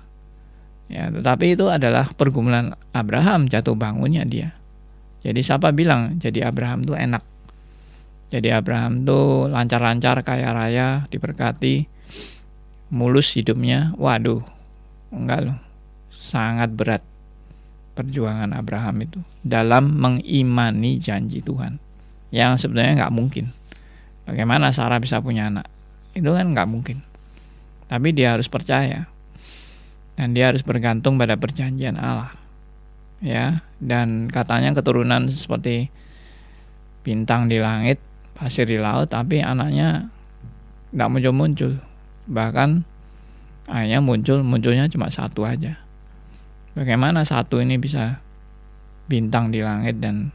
Ya 0.90 1.14
tetapi 1.14 1.54
itu 1.54 1.70
adalah 1.70 2.10
pergumulan 2.18 2.74
Abraham 2.92 3.46
jatuh 3.46 3.78
bangunnya 3.78 4.26
dia. 4.26 4.58
Jadi 5.22 5.40
siapa 5.46 5.70
bilang 5.70 6.18
jadi 6.18 6.50
Abraham 6.50 6.82
itu 6.88 6.98
enak 6.98 7.22
jadi 8.30 8.62
Abraham 8.62 9.10
tuh 9.10 9.50
lancar-lancar 9.50 10.22
kaya 10.22 10.54
raya, 10.54 11.10
diberkati, 11.10 11.90
mulus 12.94 13.34
hidupnya. 13.34 13.98
Waduh, 13.98 14.46
enggak 15.10 15.50
loh. 15.50 15.58
Sangat 16.14 16.70
berat 16.70 17.02
perjuangan 17.98 18.54
Abraham 18.54 19.02
itu 19.02 19.20
dalam 19.42 19.98
mengimani 19.98 21.02
janji 21.02 21.42
Tuhan. 21.42 21.82
Yang 22.30 22.70
sebenarnya 22.70 23.06
nggak 23.06 23.16
mungkin. 23.18 23.46
Bagaimana 24.30 24.70
Sarah 24.70 25.02
bisa 25.02 25.18
punya 25.18 25.50
anak? 25.50 25.66
Itu 26.14 26.30
kan 26.30 26.54
nggak 26.54 26.70
mungkin. 26.70 27.02
Tapi 27.90 28.14
dia 28.14 28.38
harus 28.38 28.46
percaya. 28.46 29.10
Dan 30.14 30.38
dia 30.38 30.54
harus 30.54 30.62
bergantung 30.62 31.18
pada 31.18 31.34
perjanjian 31.34 31.98
Allah. 31.98 32.38
Ya, 33.26 33.66
dan 33.82 34.30
katanya 34.30 34.78
keturunan 34.78 35.26
seperti 35.34 35.90
bintang 37.02 37.50
di 37.50 37.58
langit 37.58 37.98
pasir 38.40 38.64
di 38.64 38.80
laut 38.80 39.12
tapi 39.12 39.44
anaknya 39.44 40.08
nggak 40.96 41.10
muncul-muncul 41.12 41.76
bahkan 42.32 42.88
hanya 43.70 44.02
muncul 44.02 44.42
munculnya 44.42 44.90
cuma 44.90 45.14
satu 45.14 45.46
aja. 45.46 45.78
Bagaimana 46.74 47.22
satu 47.22 47.62
ini 47.62 47.78
bisa 47.78 48.18
bintang 49.06 49.54
di 49.54 49.62
langit 49.62 50.02
dan 50.02 50.34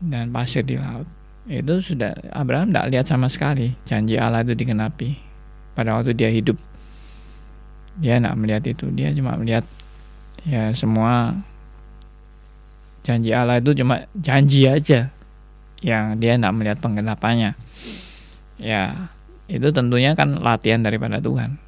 dan 0.00 0.32
pasir 0.32 0.64
di 0.64 0.80
laut? 0.80 1.04
Itu 1.46 1.78
sudah 1.84 2.16
Abraham 2.32 2.72
tidak 2.72 2.86
lihat 2.88 3.06
sama 3.06 3.28
sekali. 3.28 3.76
Janji 3.84 4.16
Allah 4.16 4.40
itu 4.44 4.56
digenapi. 4.56 5.16
Pada 5.76 5.92
waktu 6.00 6.16
dia 6.16 6.32
hidup 6.32 6.56
dia 8.00 8.16
tidak 8.16 8.36
melihat 8.40 8.64
itu. 8.64 8.88
Dia 8.96 9.12
cuma 9.12 9.36
melihat 9.36 9.64
ya 10.48 10.72
semua 10.72 11.36
janji 13.04 13.30
Allah 13.30 13.60
itu 13.60 13.76
cuma 13.76 14.08
janji 14.16 14.66
aja 14.66 15.12
yang 15.84 16.16
dia 16.16 16.36
tidak 16.36 16.52
melihat 16.56 16.78
penggenapannya 16.80 17.52
ya 18.56 19.12
itu 19.46 19.70
tentunya 19.70 20.18
kan 20.18 20.42
latihan 20.42 20.82
daripada 20.82 21.22
Tuhan. 21.22 21.62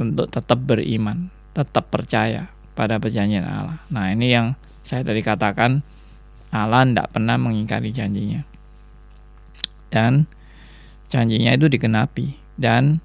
Untuk 0.00 0.32
tetap 0.32 0.60
beriman 0.64 1.28
tetap 1.52 1.90
percaya 1.90 2.48
pada 2.78 2.96
perjanjian 3.02 3.44
Allah. 3.44 3.82
Nah 3.90 4.12
ini 4.14 4.32
yang 4.32 4.54
saya 4.86 5.02
tadi 5.02 5.20
katakan 5.20 5.82
Allah 6.54 6.86
tidak 6.86 7.10
pernah 7.12 7.36
mengingkari 7.36 7.90
janjinya. 7.90 8.46
Dan 9.90 10.30
janjinya 11.10 11.56
itu 11.58 11.66
digenapi 11.66 12.38
dan 12.54 13.02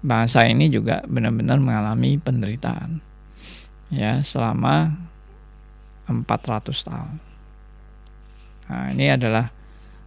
bangsa 0.00 0.48
ini 0.48 0.72
juga 0.72 1.04
benar-benar 1.04 1.60
mengalami 1.60 2.16
penderitaan. 2.16 3.04
Ya 3.92 4.24
selama 4.24 4.96
400 6.08 6.72
tahun 6.88 7.23
Nah, 8.70 8.92
ini 8.94 9.12
adalah 9.12 9.52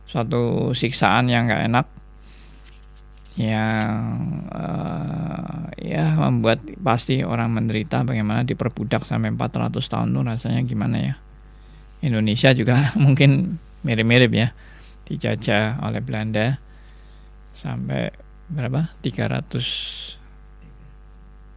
suatu 0.07 0.71
siksaan 0.71 1.27
yang 1.27 1.51
gak 1.51 1.67
enak 1.67 1.87
yang 3.37 3.93
uh, 4.49 5.69
ya 5.77 6.17
membuat 6.17 6.57
pasti 6.81 7.21
orang 7.21 7.53
menderita 7.53 8.01
bagaimana 8.01 8.41
diperbudak 8.41 9.05
sampai 9.05 9.29
400 9.29 9.77
tahun 9.77 10.09
tuh 10.09 10.23
rasanya 10.25 10.61
gimana 10.65 10.97
ya. 10.97 11.15
Indonesia 12.01 12.49
juga 12.57 12.89
mungkin 12.97 13.61
mirip-mirip 13.85 14.33
ya 14.33 14.57
dijajah 15.05 15.85
oleh 15.85 16.01
Belanda 16.01 16.57
sampai 17.53 18.09
berapa? 18.49 18.89
300 19.05 20.17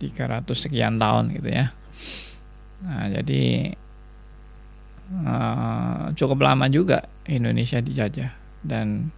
300 0.01 0.53
sekian 0.53 1.01
tahun 1.01 1.33
gitu 1.33 1.49
ya. 1.49 1.73
Nah 2.85 3.09
jadi 3.09 3.73
uh, 5.11 6.15
cukup 6.15 6.47
lama 6.47 6.67
juga 6.71 7.07
Indonesia 7.27 7.83
dijajah 7.83 8.31
dan 8.63 9.11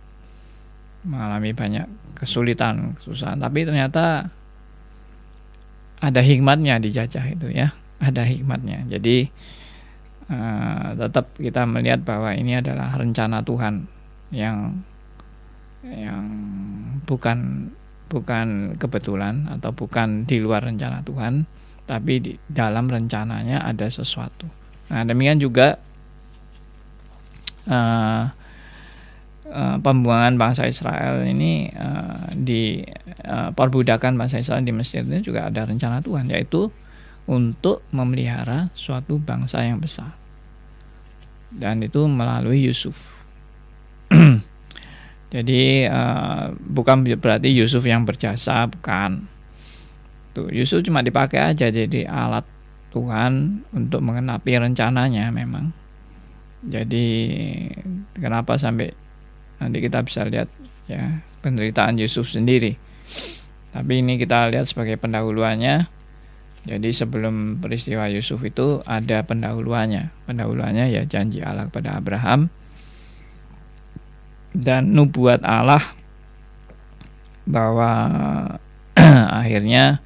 mengalami 1.02 1.50
banyak 1.52 1.86
kesulitan, 2.14 2.94
kesusahan. 2.98 3.38
Tapi 3.42 3.66
ternyata 3.66 4.30
ada 6.02 6.20
hikmatnya 6.22 6.78
dijajah 6.78 7.24
itu 7.30 7.50
ya, 7.50 7.74
ada 7.98 8.22
hikmatnya. 8.22 8.86
Jadi 8.86 9.26
uh, 10.30 10.94
tetap 10.98 11.34
kita 11.38 11.66
melihat 11.66 12.02
bahwa 12.06 12.34
ini 12.34 12.58
adalah 12.58 12.94
rencana 12.94 13.42
Tuhan 13.42 13.86
yang 14.32 14.78
yang 15.82 16.24
bukan 17.04 17.68
bukan 18.06 18.78
kebetulan 18.78 19.50
atau 19.50 19.74
bukan 19.74 20.22
di 20.28 20.38
luar 20.38 20.62
rencana 20.62 21.02
Tuhan, 21.02 21.48
tapi 21.90 22.14
di 22.22 22.32
dalam 22.46 22.86
rencananya 22.86 23.66
ada 23.66 23.90
sesuatu. 23.90 24.61
Nah, 24.92 25.08
demikian 25.08 25.40
juga 25.40 25.80
uh, 27.64 28.28
uh, 29.48 29.76
pembuangan 29.80 30.36
bangsa 30.36 30.68
Israel 30.68 31.24
ini 31.24 31.72
uh, 31.72 32.28
di 32.36 32.84
uh, 33.24 33.48
perbudakan 33.56 34.20
bangsa 34.20 34.44
Israel 34.44 34.60
di 34.60 34.76
Mesir 34.76 35.08
ini 35.08 35.24
juga 35.24 35.48
ada 35.48 35.64
rencana 35.64 36.04
Tuhan 36.04 36.28
yaitu 36.28 36.68
untuk 37.24 37.80
memelihara 37.88 38.68
suatu 38.76 39.16
bangsa 39.16 39.64
yang 39.64 39.80
besar. 39.80 40.12
Dan 41.48 41.80
itu 41.80 42.04
melalui 42.04 42.68
Yusuf. 42.68 42.96
Jadi 45.34 45.88
uh, 45.88 46.52
bukan 46.52 47.08
berarti 47.16 47.48
Yusuf 47.48 47.80
yang 47.88 48.04
berjasa, 48.04 48.68
bukan. 48.68 49.24
Tuh, 50.36 50.52
Yusuf 50.52 50.84
cuma 50.84 51.04
dipakai 51.04 51.52
aja 51.52 51.68
jadi 51.68 52.08
alat 52.08 52.51
Tuhan 52.92 53.64
untuk 53.72 54.04
mengenapi 54.04 54.60
rencananya 54.60 55.32
memang. 55.32 55.72
Jadi 56.62 57.08
kenapa 58.14 58.60
sampai 58.60 58.92
nanti 59.58 59.78
kita 59.82 60.04
bisa 60.04 60.28
lihat 60.28 60.46
ya 60.86 61.24
penderitaan 61.40 61.98
Yusuf 61.98 62.30
sendiri. 62.30 62.76
Tapi 63.72 64.04
ini 64.04 64.20
kita 64.20 64.52
lihat 64.52 64.68
sebagai 64.68 65.00
pendahuluannya. 65.00 65.88
Jadi 66.62 66.94
sebelum 66.94 67.58
peristiwa 67.58 68.06
Yusuf 68.06 68.38
itu 68.46 68.84
ada 68.86 69.24
pendahuluannya. 69.26 70.12
Pendahuluannya 70.28 70.92
ya 70.94 71.02
janji 71.08 71.42
Allah 71.42 71.66
kepada 71.66 71.98
Abraham 71.98 72.52
dan 74.52 74.92
nubuat 74.92 75.40
Allah 75.42 75.82
bahwa 77.48 77.90
akhirnya 79.42 79.98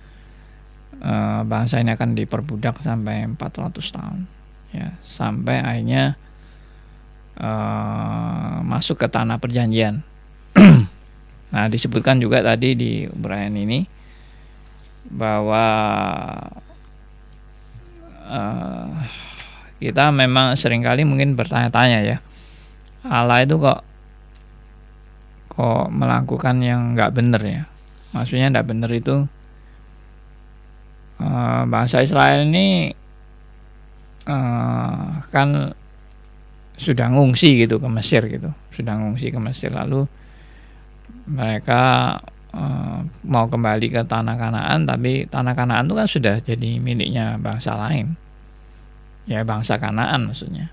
Eh, 0.96 1.40
bangsa 1.44 1.76
ini 1.76 1.92
akan 1.92 2.16
diperbudak 2.16 2.80
sampai 2.80 3.28
400 3.28 3.84
tahun. 3.92 4.24
Ya 4.72 4.96
sampai 5.04 5.62
akhirnya 5.62 6.18
uh, 7.40 8.60
masuk 8.64 9.04
ke 9.04 9.06
tanah 9.08 9.40
perjanjian. 9.40 10.00
Nah 11.46 11.70
disebutkan 11.70 12.18
juga 12.18 12.42
tadi 12.42 12.74
di 12.74 13.06
Ibrahim 13.06 13.54
ini 13.54 13.78
bahwa 15.08 15.64
uh, 18.26 18.90
kita 19.78 20.10
memang 20.10 20.58
sering 20.58 20.82
kali 20.82 21.06
mungkin 21.06 21.38
bertanya-tanya 21.38 22.02
ya 22.02 22.18
Allah 23.06 23.46
itu 23.46 23.56
kok 23.62 23.86
kok 25.54 25.86
melakukan 25.94 26.60
yang 26.60 26.98
nggak 26.98 27.14
benar 27.14 27.40
ya? 27.46 27.62
Maksudnya 28.10 28.50
nggak 28.50 28.66
benar 28.66 28.90
itu 28.90 29.30
uh, 31.20 31.62
bangsa 31.68 32.04
Israel 32.04 32.46
ini 32.48 32.92
uh, 34.28 35.22
kan 35.32 35.72
sudah 36.76 37.08
ngungsi 37.08 37.64
gitu 37.64 37.80
ke 37.80 37.88
Mesir 37.88 38.22
gitu. 38.28 38.52
Sudah 38.72 38.94
ngungsi 39.00 39.32
ke 39.32 39.40
Mesir. 39.40 39.72
Lalu 39.72 40.04
mereka 41.26 42.14
uh, 42.52 43.00
mau 43.26 43.46
kembali 43.48 43.88
ke 43.90 44.02
tanah 44.04 44.36
Kanaan 44.36 44.84
tapi 44.84 45.24
tanah 45.26 45.54
Kanaan 45.56 45.88
itu 45.88 45.94
kan 45.96 46.08
sudah 46.08 46.34
jadi 46.44 46.70
miliknya 46.78 47.40
bangsa 47.40 47.74
lain. 47.74 48.14
Ya 49.26 49.42
bangsa 49.42 49.80
Kanaan 49.80 50.30
maksudnya. 50.30 50.70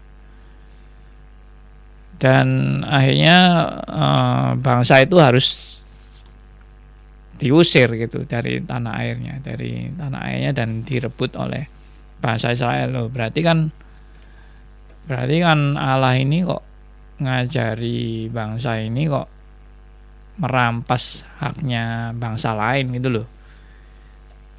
Dan 2.22 2.80
akhirnya 2.88 3.38
uh, 3.84 4.50
bangsa 4.56 5.04
itu 5.04 5.18
harus 5.20 5.73
diusir 7.44 7.92
gitu 8.00 8.24
dari 8.24 8.64
tanah 8.64 9.04
airnya 9.04 9.36
dari 9.44 9.92
tanah 9.92 10.32
airnya 10.32 10.56
dan 10.56 10.88
direbut 10.88 11.36
oleh 11.36 11.68
bangsa 12.24 12.56
Israel. 12.56 12.88
Loh 12.96 13.08
berarti 13.12 13.44
kan 13.44 13.68
berarti 15.04 15.44
kan 15.44 15.76
Allah 15.76 16.16
ini 16.16 16.48
kok 16.48 16.64
ngajari 17.20 18.32
bangsa 18.32 18.80
ini 18.80 19.12
kok 19.12 19.28
merampas 20.40 21.28
haknya 21.44 22.16
bangsa 22.16 22.56
lain 22.56 22.96
gitu 22.96 23.12
loh. 23.12 23.28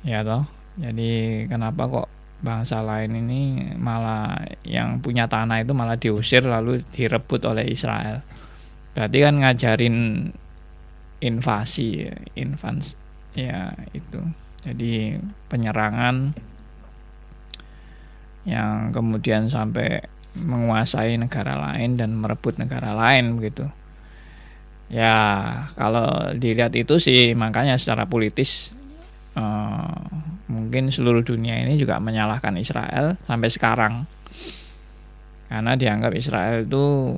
Ya 0.04 0.20
toh 0.20 0.44
jadi 0.76 1.48
kenapa 1.48 1.88
kok 1.88 2.08
bangsa 2.44 2.84
lain 2.84 3.16
ini 3.16 3.72
malah 3.80 4.44
yang 4.68 5.00
punya 5.00 5.24
tanah 5.24 5.64
itu 5.64 5.72
malah 5.72 5.96
diusir 5.96 6.44
lalu 6.44 6.84
direbut 6.92 7.40
oleh 7.48 7.64
Israel? 7.64 8.20
Berarti 8.92 9.18
kan 9.24 9.34
ngajarin 9.40 9.96
invasi 11.24 12.04
invans 12.36 13.00
ya 13.32 13.72
itu. 13.96 14.20
Jadi 14.64 15.16
penyerangan 15.48 16.36
yang 18.44 18.92
kemudian 18.92 19.48
sampai 19.48 20.04
menguasai 20.36 21.16
negara 21.16 21.56
lain 21.56 21.96
dan 21.96 22.12
merebut 22.16 22.60
negara 22.60 22.92
lain 22.92 23.40
begitu. 23.40 23.64
Ya 24.92 25.16
kalau 25.80 26.36
dilihat 26.36 26.76
itu 26.76 27.00
sih 27.00 27.32
makanya 27.32 27.80
secara 27.80 28.04
politis 28.04 28.76
uh, 29.32 29.96
mungkin 30.48 30.92
seluruh 30.92 31.24
dunia 31.24 31.56
ini 31.64 31.80
juga 31.80 31.96
menyalahkan 31.98 32.54
Israel 32.60 33.16
sampai 33.24 33.48
sekarang. 33.48 33.94
Karena 35.48 35.72
dianggap 35.78 36.12
Israel 36.16 36.66
itu 36.66 37.16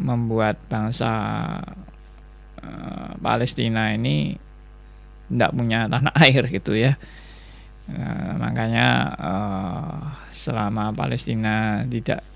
membuat 0.00 0.60
bangsa 0.68 1.12
uh, 2.66 3.14
Palestina 3.22 3.94
ini 3.94 4.34
tidak 5.30 5.54
punya 5.54 5.86
tanah 5.86 6.14
air 6.26 6.42
gitu 6.50 6.74
ya. 6.74 6.98
Uh, 7.86 8.34
makanya 8.42 9.14
uh, 9.14 9.94
selama 10.34 10.90
Palestina 10.90 11.86
tidak 11.86 12.26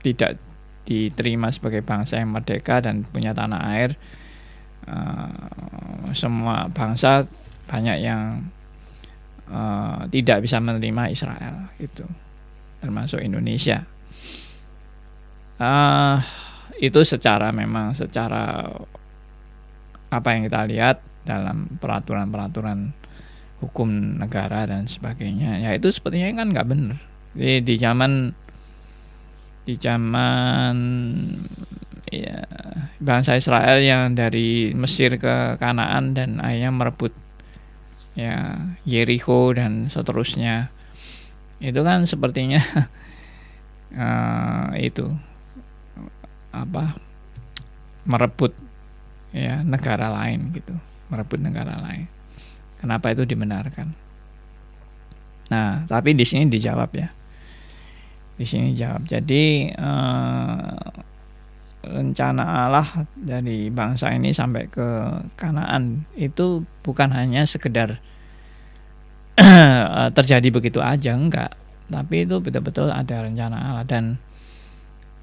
tidak 0.00 0.40
diterima 0.88 1.52
sebagai 1.52 1.84
bangsa 1.84 2.16
yang 2.16 2.32
merdeka 2.32 2.80
dan 2.80 3.04
punya 3.04 3.36
tanah 3.36 3.60
air 3.76 3.92
uh, 4.88 6.08
semua 6.16 6.72
bangsa 6.72 7.28
banyak 7.68 8.00
yang 8.00 8.48
uh, 9.52 10.08
tidak 10.08 10.48
bisa 10.48 10.56
menerima 10.64 11.12
Israel 11.12 11.68
itu 11.76 12.08
termasuk 12.80 13.20
Indonesia. 13.20 13.84
Uh, 15.58 16.22
itu 16.78 17.00
secara 17.02 17.50
memang 17.50 17.94
secara 17.94 18.70
apa 20.08 20.28
yang 20.32 20.48
kita 20.48 20.62
lihat 20.70 20.96
dalam 21.26 21.68
peraturan-peraturan 21.76 22.94
hukum 23.58 23.90
negara 24.22 24.64
dan 24.64 24.86
sebagainya 24.86 25.58
ya 25.66 25.70
itu 25.74 25.90
sepertinya 25.90 26.42
kan 26.42 26.48
nggak 26.54 26.68
benar. 26.68 26.98
Di, 27.34 27.60
di 27.60 27.74
zaman 27.76 28.32
di 29.68 29.74
zaman 29.76 30.76
ya, 32.08 32.40
bangsa 32.96 33.36
Israel 33.36 33.84
yang 33.84 34.16
dari 34.16 34.72
Mesir 34.72 35.20
ke 35.20 35.60
Kanaan 35.60 36.16
dan 36.16 36.40
akhirnya 36.40 36.72
merebut 36.72 37.12
ya 38.16 38.58
Jericho 38.88 39.52
dan 39.54 39.92
seterusnya 39.92 40.72
itu 41.58 41.80
kan 41.82 42.06
sepertinya 42.06 42.62
uh, 43.94 44.72
itu 44.88 45.06
apa 46.54 46.96
merebut 48.08 48.56
ya 49.36 49.60
negara 49.60 50.08
lain 50.08 50.52
gitu 50.56 50.72
merebut 51.12 51.40
negara 51.40 51.76
lain. 51.80 52.08
Kenapa 52.78 53.10
itu 53.12 53.26
dibenarkan? 53.26 53.92
Nah 55.52 55.84
tapi 55.88 56.14
di 56.16 56.24
sini 56.24 56.48
dijawab 56.48 56.90
ya. 56.96 57.08
Di 58.38 58.46
sini 58.46 58.70
jawab 58.76 59.02
jadi 59.08 59.74
uh, 59.74 60.88
rencana 61.82 62.68
Allah 62.68 62.86
dari 63.18 63.66
bangsa 63.72 64.14
ini 64.14 64.30
sampai 64.30 64.70
ke 64.70 64.86
Kanaan 65.34 66.06
itu 66.14 66.62
bukan 66.86 67.10
hanya 67.10 67.42
sekedar 67.48 67.98
Eh, 69.98 70.08
terjadi 70.14 70.48
begitu 70.50 70.82
aja 70.82 71.14
enggak. 71.14 71.54
Tapi 71.88 72.26
itu 72.26 72.42
betul-betul 72.42 72.90
ada 72.90 73.22
rencana 73.22 73.56
Allah. 73.72 73.84
Dan 73.86 74.18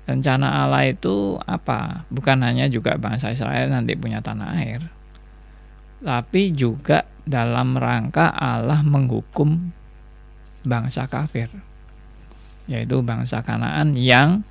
rencana 0.05 0.65
Allah 0.65 0.89
itu 0.89 1.41
apa? 1.45 2.05
Bukan 2.13 2.45
hanya 2.45 2.69
juga 2.69 2.97
bangsa 2.97 3.33
Israel 3.33 3.73
nanti 3.73 3.97
punya 3.97 4.21
tanah 4.21 4.57
air 4.61 4.81
tapi 6.05 6.53
juga 6.53 7.01
dalam 7.25 7.81
rangka 7.81 8.29
Allah 8.29 8.85
menghukum 8.85 9.73
bangsa 10.61 11.09
kafir 11.09 11.49
yaitu 12.69 13.01
bangsa 13.01 13.41
Kanaan 13.41 13.97
yang 13.97 14.45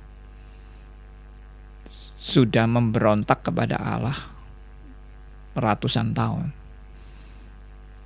sudah 2.19 2.67
memberontak 2.67 3.43
kepada 3.43 3.79
Allah 3.79 4.17
ratusan 5.55 6.11
tahun. 6.11 6.51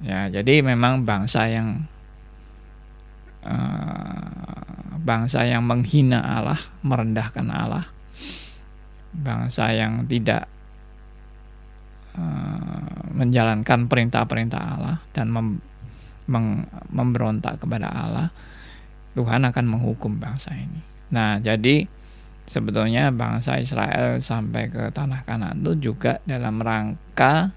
Ya, 0.05 0.29
jadi 0.29 0.62
memang 0.62 1.05
bangsa 1.05 1.49
yang 1.49 1.89
uh, 3.45 4.99
bangsa 4.99 5.47
yang 5.47 5.65
menghina 5.65 6.21
Allah, 6.21 6.60
merendahkan 6.86 7.47
Allah, 7.49 7.86
bangsa 9.15 9.73
yang 9.73 10.06
tidak 10.06 10.45
uh, 12.13 13.10
menjalankan 13.15 13.89
perintah-perintah 13.89 14.62
Allah 14.62 14.95
dan 15.15 15.34
mem, 15.34 15.63
mem, 16.30 16.67
memberontak 16.93 17.58
kepada 17.63 17.89
Allah, 17.89 18.28
Tuhan 19.17 19.47
akan 19.49 19.65
menghukum 19.65 20.21
bangsa 20.21 20.54
ini. 20.54 20.82
Nah, 21.10 21.41
jadi 21.41 21.89
sebetulnya 22.45 23.10
bangsa 23.10 23.58
Israel 23.58 24.21
sampai 24.21 24.69
ke 24.69 24.89
tanah 24.93 25.25
Kanan 25.25 25.62
itu 25.62 25.93
juga 25.93 26.17
dalam 26.25 26.62
rangka 26.62 27.54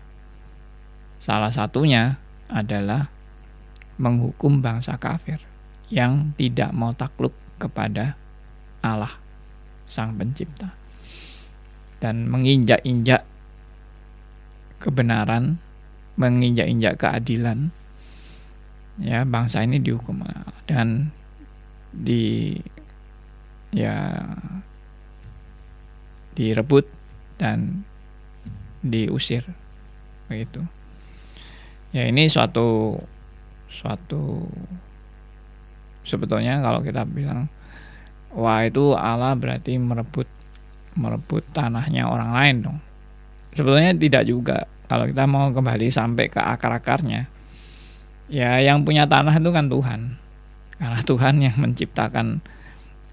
salah 1.21 1.53
satunya 1.53 2.21
adalah 2.53 3.09
menghukum 3.97 4.61
bangsa 4.61 4.97
kafir 4.97 5.52
yang 5.93 6.33
tidak 6.41 6.73
mau 6.73 6.97
takluk 6.97 7.37
kepada 7.61 8.17
Allah 8.81 9.13
Sang 9.85 10.17
Pencipta 10.17 10.73
dan 12.01 12.27
menginjak-injak 12.33 13.29
kebenaran, 14.81 15.61
menginjak-injak 16.17 16.97
keadilan. 16.97 17.71
Ya, 18.97 19.29
bangsa 19.29 19.63
ini 19.63 19.79
dihukum 19.79 20.25
dan 20.65 21.13
di 21.93 22.57
ya 23.73 24.25
direbut 26.33 26.89
dan 27.37 27.85
diusir 28.85 29.45
begitu 30.29 30.65
ya 31.93 32.09
ini 32.09 32.29
suatu 32.29 32.97
suatu 33.69 34.49
sebetulnya 36.03 36.59
kalau 36.63 36.83
kita 36.83 37.07
bilang 37.07 37.47
wah 38.33 38.65
itu 38.65 38.97
Allah 38.97 39.37
berarti 39.37 39.77
merebut 39.77 40.29
merebut 40.97 41.45
tanahnya 41.57 42.09
orang 42.09 42.31
lain 42.37 42.57
dong. 42.69 42.79
Sebetulnya 43.53 43.93
tidak 43.97 44.25
juga. 44.29 44.59
Kalau 44.89 45.09
kita 45.09 45.25
mau 45.25 45.49
kembali 45.49 45.89
sampai 45.89 46.29
ke 46.29 46.37
akar-akarnya 46.37 47.25
ya 48.29 48.61
yang 48.61 48.85
punya 48.85 49.09
tanah 49.09 49.41
itu 49.41 49.51
kan 49.53 49.67
Tuhan. 49.73 50.01
Karena 50.77 51.01
Tuhan 51.01 51.35
yang 51.41 51.57
menciptakan 51.57 52.43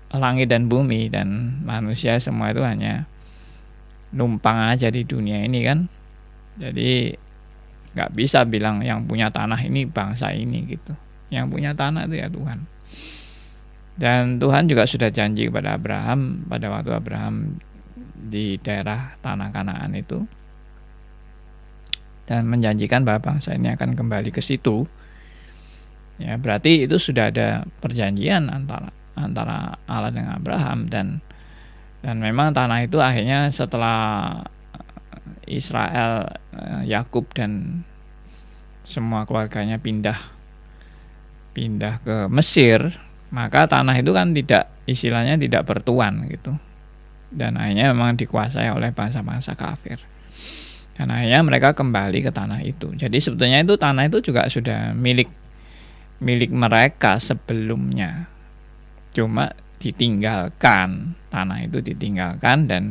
langit 0.10 0.50
dan 0.50 0.66
bumi 0.68 1.08
dan 1.08 1.60
manusia 1.64 2.18
semua 2.18 2.50
itu 2.50 2.66
hanya 2.66 3.06
numpang 4.10 4.74
aja 4.76 4.92
di 4.92 5.08
dunia 5.08 5.46
ini 5.46 5.60
kan. 5.64 5.88
Jadi 6.60 7.16
nggak 7.96 8.12
bisa 8.12 8.44
bilang 8.44 8.84
yang 8.84 9.08
punya 9.08 9.32
tanah 9.32 9.60
ini 9.64 9.88
bangsa 9.88 10.36
ini 10.36 10.68
gitu. 10.68 10.92
Yang 11.32 11.46
punya 11.48 11.72
tanah 11.78 12.10
itu 12.10 12.16
ya 12.20 12.28
Tuhan 12.28 12.79
dan 14.00 14.40
Tuhan 14.40 14.72
juga 14.72 14.88
sudah 14.88 15.12
janji 15.12 15.52
kepada 15.52 15.76
Abraham 15.76 16.48
pada 16.48 16.72
waktu 16.72 16.96
Abraham 16.96 17.60
di 18.16 18.56
daerah 18.64 19.20
tanah 19.20 19.52
Kanaan 19.52 19.92
itu 19.92 20.24
dan 22.24 22.48
menjanjikan 22.48 23.04
bahwa 23.04 23.36
bangsa 23.36 23.58
ini 23.58 23.74
akan 23.74 23.98
kembali 23.98 24.30
ke 24.32 24.40
situ. 24.40 24.88
Ya 26.22 26.40
berarti 26.40 26.88
itu 26.88 26.96
sudah 26.96 27.34
ada 27.34 27.68
perjanjian 27.84 28.48
antara 28.48 28.94
antara 29.20 29.76
Allah 29.90 30.16
dengan 30.16 30.40
Abraham 30.40 30.88
dan 30.88 31.20
dan 32.00 32.24
memang 32.24 32.56
tanah 32.56 32.88
itu 32.88 33.04
akhirnya 33.04 33.52
setelah 33.52 34.40
Israel, 35.50 36.30
eh, 36.56 36.88
Yakub 36.88 37.28
dan 37.36 37.84
semua 38.86 39.26
keluarganya 39.26 39.82
pindah 39.82 40.16
pindah 41.58 42.00
ke 42.06 42.16
Mesir, 42.30 42.94
maka 43.30 43.70
tanah 43.70 43.96
itu 43.98 44.12
kan 44.14 44.34
tidak 44.34 44.70
istilahnya 44.90 45.38
tidak 45.38 45.66
bertuan 45.70 46.26
gitu. 46.30 46.58
Dan 47.30 47.62
akhirnya 47.62 47.94
memang 47.94 48.18
dikuasai 48.18 48.74
oleh 48.74 48.90
bangsa-bangsa 48.90 49.54
kafir. 49.54 50.02
Dan 50.98 51.14
akhirnya 51.14 51.46
mereka 51.46 51.78
kembali 51.78 52.26
ke 52.26 52.32
tanah 52.34 52.60
itu. 52.66 52.92
Jadi 52.98 53.18
sebetulnya 53.22 53.62
itu 53.62 53.78
tanah 53.78 54.10
itu 54.10 54.20
juga 54.20 54.50
sudah 54.50 54.98
milik 54.98 55.30
milik 56.20 56.52
mereka 56.52 57.22
sebelumnya. 57.22 58.28
Cuma 59.14 59.54
ditinggalkan 59.80 61.16
tanah 61.32 61.64
itu 61.64 61.80
ditinggalkan 61.80 62.68
dan 62.68 62.84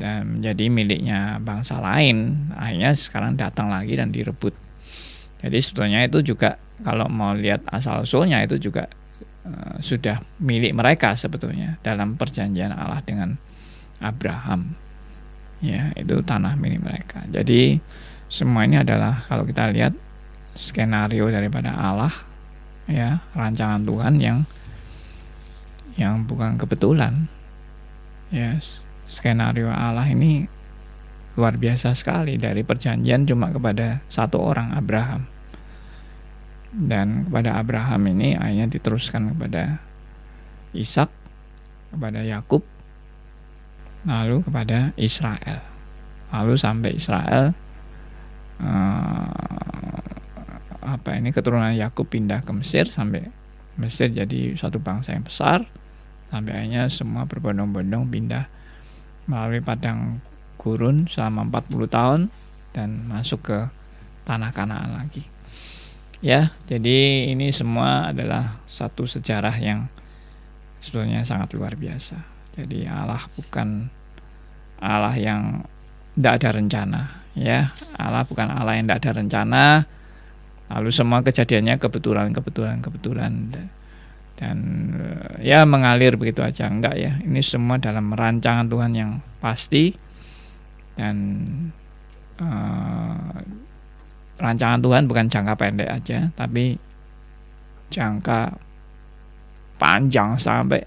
dan 0.00 0.40
menjadi 0.40 0.64
miliknya 0.72 1.38
bangsa 1.38 1.78
lain 1.78 2.48
akhirnya 2.56 2.96
sekarang 2.96 3.36
datang 3.36 3.68
lagi 3.68 3.94
dan 3.94 4.10
direbut 4.10 4.56
jadi 5.44 5.58
sebetulnya 5.60 6.00
itu 6.08 6.34
juga 6.34 6.56
kalau 6.82 7.06
mau 7.08 7.32
lihat 7.32 7.62
asal 7.70 8.02
usulnya 8.02 8.42
itu 8.42 8.58
juga 8.58 8.90
uh, 9.46 9.78
sudah 9.78 10.20
milik 10.42 10.74
mereka 10.74 11.14
sebetulnya 11.14 11.78
dalam 11.80 12.18
perjanjian 12.18 12.74
Allah 12.74 13.00
dengan 13.02 13.38
Abraham. 14.02 14.74
Ya 15.62 15.94
itu 15.94 16.18
tanah 16.26 16.58
milik 16.58 16.82
mereka. 16.82 17.22
Jadi 17.30 17.78
semua 18.26 18.66
ini 18.66 18.82
adalah 18.82 19.22
kalau 19.30 19.46
kita 19.46 19.70
lihat 19.70 19.94
skenario 20.58 21.30
daripada 21.30 21.72
Allah 21.72 22.12
ya 22.90 23.22
rancangan 23.32 23.86
Tuhan 23.86 24.18
yang 24.18 24.38
yang 25.94 26.26
bukan 26.26 26.58
kebetulan. 26.58 27.30
Ya 28.34 28.58
skenario 29.06 29.70
Allah 29.70 30.10
ini 30.10 30.50
luar 31.38 31.56
biasa 31.56 31.96
sekali 31.96 32.36
dari 32.36 32.60
perjanjian 32.60 33.24
cuma 33.24 33.48
kepada 33.48 34.04
satu 34.12 34.36
orang 34.36 34.76
Abraham 34.76 35.31
dan 36.72 37.28
kepada 37.28 37.60
Abraham 37.60 38.08
ini 38.16 38.34
akhirnya 38.36 38.68
diteruskan 38.72 39.36
kepada 39.36 39.78
Ishak 40.72 41.12
kepada 41.92 42.24
Yakub 42.24 42.64
lalu 44.08 44.40
kepada 44.42 44.96
Israel 44.96 45.60
lalu 46.32 46.54
sampai 46.56 46.90
Israel 46.96 47.52
uh, 48.64 50.00
apa 50.82 51.10
ini 51.14 51.30
keturunan 51.30 51.76
Yakub 51.76 52.08
pindah 52.08 52.42
ke 52.42 52.52
Mesir 52.56 52.88
sampai 52.88 53.28
Mesir 53.76 54.08
jadi 54.08 54.56
satu 54.56 54.80
bangsa 54.80 55.12
yang 55.12 55.24
besar 55.24 55.64
sampai 56.32 56.52
akhirnya 56.56 56.88
semua 56.88 57.28
berbondong-bondong 57.28 58.08
pindah 58.08 58.48
melalui 59.28 59.60
padang 59.60 60.24
gurun 60.56 61.10
selama 61.10 61.46
40 61.48 61.90
tahun 61.90 62.20
dan 62.72 63.04
masuk 63.10 63.40
ke 63.44 63.58
tanah 64.24 64.54
Kanaan 64.54 64.96
lagi. 64.96 65.31
Ya, 66.22 66.54
jadi 66.70 67.28
ini 67.34 67.50
semua 67.50 68.14
adalah 68.14 68.62
satu 68.70 69.10
sejarah 69.10 69.58
yang 69.58 69.90
sebetulnya 70.78 71.26
sangat 71.26 71.50
luar 71.58 71.74
biasa. 71.74 72.22
Jadi 72.54 72.86
Allah 72.86 73.26
bukan 73.34 73.90
Allah 74.78 75.18
yang 75.18 75.66
tidak 76.14 76.34
ada 76.38 76.48
rencana, 76.54 77.00
ya. 77.34 77.74
Allah 77.98 78.22
bukan 78.22 78.46
Allah 78.54 78.78
yang 78.78 78.86
tidak 78.86 79.00
ada 79.02 79.12
rencana. 79.18 79.64
Lalu 80.70 80.90
semua 80.94 81.26
kejadiannya 81.26 81.82
kebetulan, 81.82 82.30
kebetulan, 82.30 82.78
kebetulan 82.78 83.32
dan 84.42 84.58
eh, 84.98 85.54
ya 85.54 85.62
mengalir 85.62 86.18
begitu 86.18 86.42
aja 86.42 86.66
enggak 86.66 86.98
ya 86.98 87.14
ini 87.22 87.38
semua 87.46 87.78
dalam 87.78 88.10
rancangan 88.10 88.66
Tuhan 88.66 88.92
yang 88.96 89.10
pasti 89.38 89.94
dan 90.98 91.16
uh, 92.42 93.38
rancangan 94.42 94.82
Tuhan 94.82 95.06
bukan 95.06 95.30
jangka 95.30 95.54
pendek 95.54 95.86
aja 95.86 96.26
tapi 96.34 96.74
jangka 97.94 98.50
panjang 99.78 100.34
sampai 100.34 100.82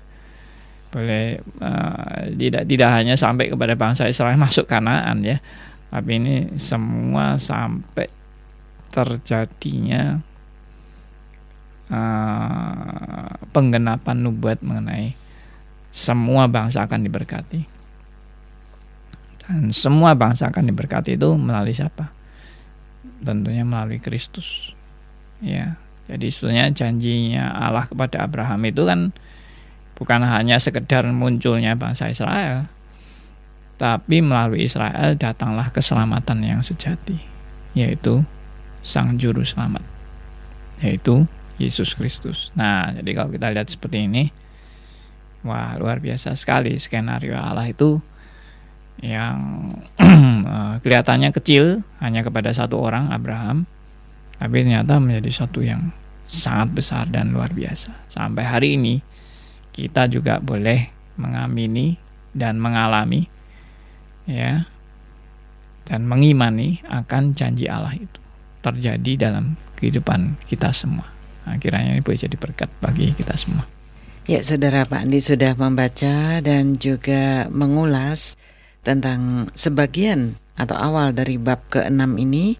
boleh 0.91 1.39
uh, 1.59 2.27
tidak 2.35 2.67
tidak 2.67 2.89
hanya 2.91 3.15
sampai 3.15 3.51
kepada 3.51 3.75
bangsa 3.79 4.11
Israel 4.11 4.35
masuk 4.35 4.67
Kanaan 4.67 5.23
ya 5.23 5.39
tapi 5.91 6.19
ini 6.19 6.59
semua 6.59 7.39
sampai 7.39 8.11
terjadinya 8.95 10.19
uh, 11.91 13.31
penggenapan 13.51 14.17
nubuat 14.23 14.63
mengenai 14.63 15.15
semua 15.95 16.51
bangsa 16.51 16.83
akan 16.83 17.07
diberkati. 17.07 17.61
Dan 19.45 19.71
semua 19.71 20.11
bangsa 20.15 20.51
akan 20.51 20.67
diberkati 20.67 21.15
itu 21.15 21.35
melalui 21.39 21.71
siapa? 21.71 22.14
Tentunya 23.23 23.63
melalui 23.63 24.01
Kristus. 24.01 24.75
Ya. 25.39 25.77
Jadi 26.05 26.29
sebetulnya 26.29 26.69
janjinya 26.69 27.49
Allah 27.49 27.89
kepada 27.89 28.21
Abraham 28.21 28.61
itu 28.69 28.85
kan 28.85 29.09
bukan 29.97 30.21
hanya 30.21 30.61
sekedar 30.61 31.07
munculnya 31.09 31.73
bangsa 31.73 32.13
Israel, 32.13 32.69
tapi 33.81 34.21
melalui 34.21 34.67
Israel 34.67 35.17
datanglah 35.17 35.73
keselamatan 35.73 36.45
yang 36.45 36.61
sejati, 36.61 37.17
yaitu 37.73 38.21
Sang 38.85 39.17
Juru 39.17 39.41
Selamat, 39.41 39.81
yaitu 40.83 41.25
Yesus 41.57 41.97
Kristus. 41.97 42.53
Nah, 42.53 42.93
jadi 42.93 43.09
kalau 43.17 43.33
kita 43.33 43.49
lihat 43.49 43.71
seperti 43.71 44.05
ini, 44.05 44.29
wah 45.41 45.73
luar 45.79 45.97
biasa 46.03 46.37
sekali 46.37 46.77
skenario 46.77 47.33
Allah 47.33 47.65
itu 47.65 47.97
yang 49.01 49.73
eh, 50.45 50.73
kelihatannya 50.85 51.29
kecil 51.33 51.81
hanya 51.99 52.21
kepada 52.21 52.53
satu 52.53 52.77
orang 52.79 53.09
Abraham, 53.09 53.65
tapi 54.37 54.63
ternyata 54.63 55.01
menjadi 55.01 55.45
satu 55.45 55.65
yang 55.65 55.89
sangat 56.25 56.73
besar 56.73 57.03
dan 57.09 57.33
luar 57.33 57.53
biasa. 57.53 58.09
Sampai 58.09 58.45
hari 58.45 58.77
ini 58.77 59.01
kita 59.75 60.07
juga 60.07 60.39
boleh 60.39 60.89
mengamini 61.19 61.97
dan 62.35 62.59
mengalami 62.59 63.27
ya 64.27 64.67
dan 65.85 66.01
mengimani 66.09 66.81
akan 66.89 67.37
janji 67.37 67.69
Allah 67.69 67.93
itu 67.93 68.19
terjadi 68.65 69.29
dalam 69.29 69.53
kehidupan 69.77 70.35
kita 70.49 70.73
semua. 70.73 71.05
Kiranya 71.61 71.93
ini 71.93 72.01
boleh 72.01 72.17
jadi 72.17 72.33
berkat 72.33 72.73
bagi 72.81 73.13
kita 73.13 73.37
semua. 73.37 73.61
Ya, 74.25 74.41
saudara 74.41 74.89
Pak 74.89 75.05
Andi 75.05 75.21
sudah 75.21 75.53
membaca 75.53 76.41
dan 76.41 76.81
juga 76.81 77.45
mengulas 77.53 78.33
tentang 78.85 79.49
sebagian 79.57 80.37
atau 80.55 80.77
awal 80.77 81.11
dari 81.11 81.41
bab 81.41 81.59
ke-6 81.73 82.21
ini, 82.21 82.55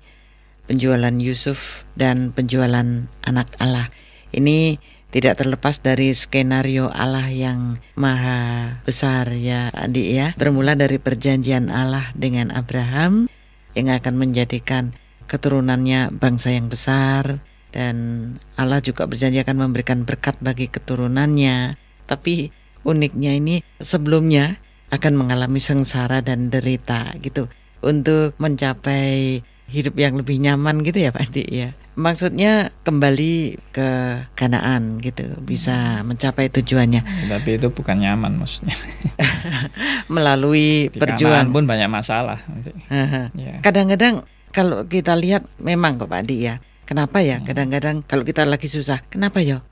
penjualan 0.66 1.14
Yusuf 1.22 1.86
dan 1.94 2.34
penjualan 2.34 3.06
anak 3.24 3.48
Allah. 3.62 3.88
Ini 4.34 4.82
tidak 5.16 5.40
terlepas 5.40 5.80
dari 5.80 6.12
skenario 6.12 6.92
Allah 6.92 7.32
yang 7.32 7.80
maha 7.96 8.76
besar 8.84 9.32
ya 9.32 9.72
Andi 9.72 10.12
ya. 10.12 10.36
Bermula 10.36 10.76
dari 10.76 11.00
perjanjian 11.00 11.72
Allah 11.72 12.12
dengan 12.18 12.52
Abraham 12.52 13.32
yang 13.78 13.88
akan 13.96 14.20
menjadikan 14.20 14.92
keturunannya 15.32 16.12
bangsa 16.20 16.52
yang 16.52 16.68
besar, 16.68 17.40
dan 17.72 17.96
Allah 18.60 18.84
juga 18.84 19.08
berjanji 19.08 19.40
akan 19.40 19.68
memberikan 19.68 20.04
berkat 20.04 20.36
bagi 20.44 20.68
keturunannya. 20.68 21.80
Tapi 22.08 22.52
uniknya 22.84 23.40
ini 23.40 23.56
sebelumnya 23.80 24.60
akan 24.96 25.14
mengalami 25.20 25.60
sengsara 25.60 26.24
dan 26.24 26.48
derita 26.48 27.12
gitu 27.20 27.52
untuk 27.84 28.34
mencapai 28.40 29.44
hidup 29.66 29.98
yang 29.98 30.16
lebih 30.16 30.38
nyaman 30.40 30.86
gitu 30.86 31.04
ya 31.04 31.12
Pak 31.12 31.30
Adi 31.32 31.46
ya. 31.46 31.70
Maksudnya 31.96 32.76
kembali 32.84 33.56
ke 33.72 33.90
Kanaan 34.36 35.00
gitu, 35.00 35.32
bisa 35.40 36.04
mencapai 36.04 36.52
tujuannya. 36.52 37.32
Tapi 37.32 37.56
itu 37.56 37.72
bukan 37.72 38.04
nyaman 38.04 38.36
maksudnya. 38.36 38.76
Melalui 40.16 40.92
Di 40.92 41.00
perjuangan 41.00 41.56
pun 41.56 41.64
banyak 41.64 41.88
masalah. 41.88 42.44
Ya. 43.32 43.64
Kadang-kadang 43.64 44.28
kalau 44.52 44.84
kita 44.92 45.16
lihat 45.16 45.48
memang 45.64 45.96
kok 45.96 46.12
Pak 46.12 46.28
Adi 46.28 46.38
ya, 46.52 46.60
Kenapa 46.86 47.26
ya? 47.26 47.42
Hmm. 47.42 47.46
Kadang-kadang 47.50 47.96
kalau 48.06 48.22
kita 48.22 48.46
lagi 48.46 48.70
susah, 48.70 49.02
kenapa 49.10 49.42
ya? 49.42 49.66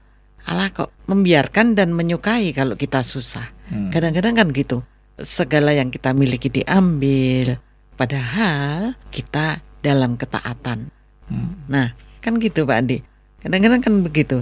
Allah 0.44 0.74
kok 0.74 0.92
membiarkan 1.08 1.78
dan 1.78 1.94
menyukai 1.94 2.52
kalau 2.52 2.76
kita 2.76 3.06
susah. 3.06 3.54
Hmm. 3.70 3.94
Kadang-kadang 3.94 4.34
kan 4.34 4.48
gitu. 4.52 4.82
Segala 5.22 5.78
yang 5.78 5.94
kita 5.94 6.10
miliki 6.16 6.50
diambil, 6.50 7.62
padahal 7.94 8.98
kita 9.14 9.62
dalam 9.86 10.18
ketaatan. 10.18 10.90
Hmm. 11.30 11.54
Nah, 11.70 11.94
kan 12.24 12.42
gitu 12.42 12.66
Pak 12.66 12.78
Andi. 12.82 12.98
Kadang-kadang 13.44 13.82
kan 13.84 13.94
begitu. 14.02 14.38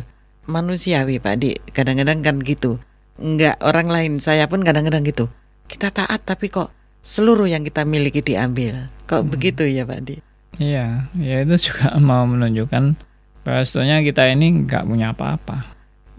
Manusiawi 0.48 1.20
Pak 1.20 1.34
Andi. 1.36 1.52
Kadang-kadang 1.76 2.24
kan 2.24 2.40
gitu. 2.40 2.80
Enggak 3.20 3.60
orang 3.60 3.92
lain, 3.92 4.14
saya 4.24 4.48
pun 4.48 4.64
kadang-kadang 4.64 5.04
gitu. 5.04 5.28
Kita 5.68 5.92
taat 5.92 6.24
tapi 6.24 6.48
kok 6.48 6.72
seluruh 7.04 7.50
yang 7.50 7.66
kita 7.66 7.84
miliki 7.84 8.22
diambil. 8.24 8.88
Kok 9.10 9.28
hmm. 9.28 9.30
begitu 9.30 9.64
ya 9.68 9.84
Pak 9.84 9.98
Andi? 9.98 10.18
Iya, 10.62 11.10
ya 11.18 11.36
itu 11.44 11.72
juga 11.72 11.96
mau 12.10 12.24
menunjukkan 12.30 12.96
bahwa 13.42 13.62
sebetulnya 13.66 13.98
kita 14.06 14.24
ini 14.30 14.66
nggak 14.66 14.86
punya 14.86 15.12
apa-apa. 15.14 15.66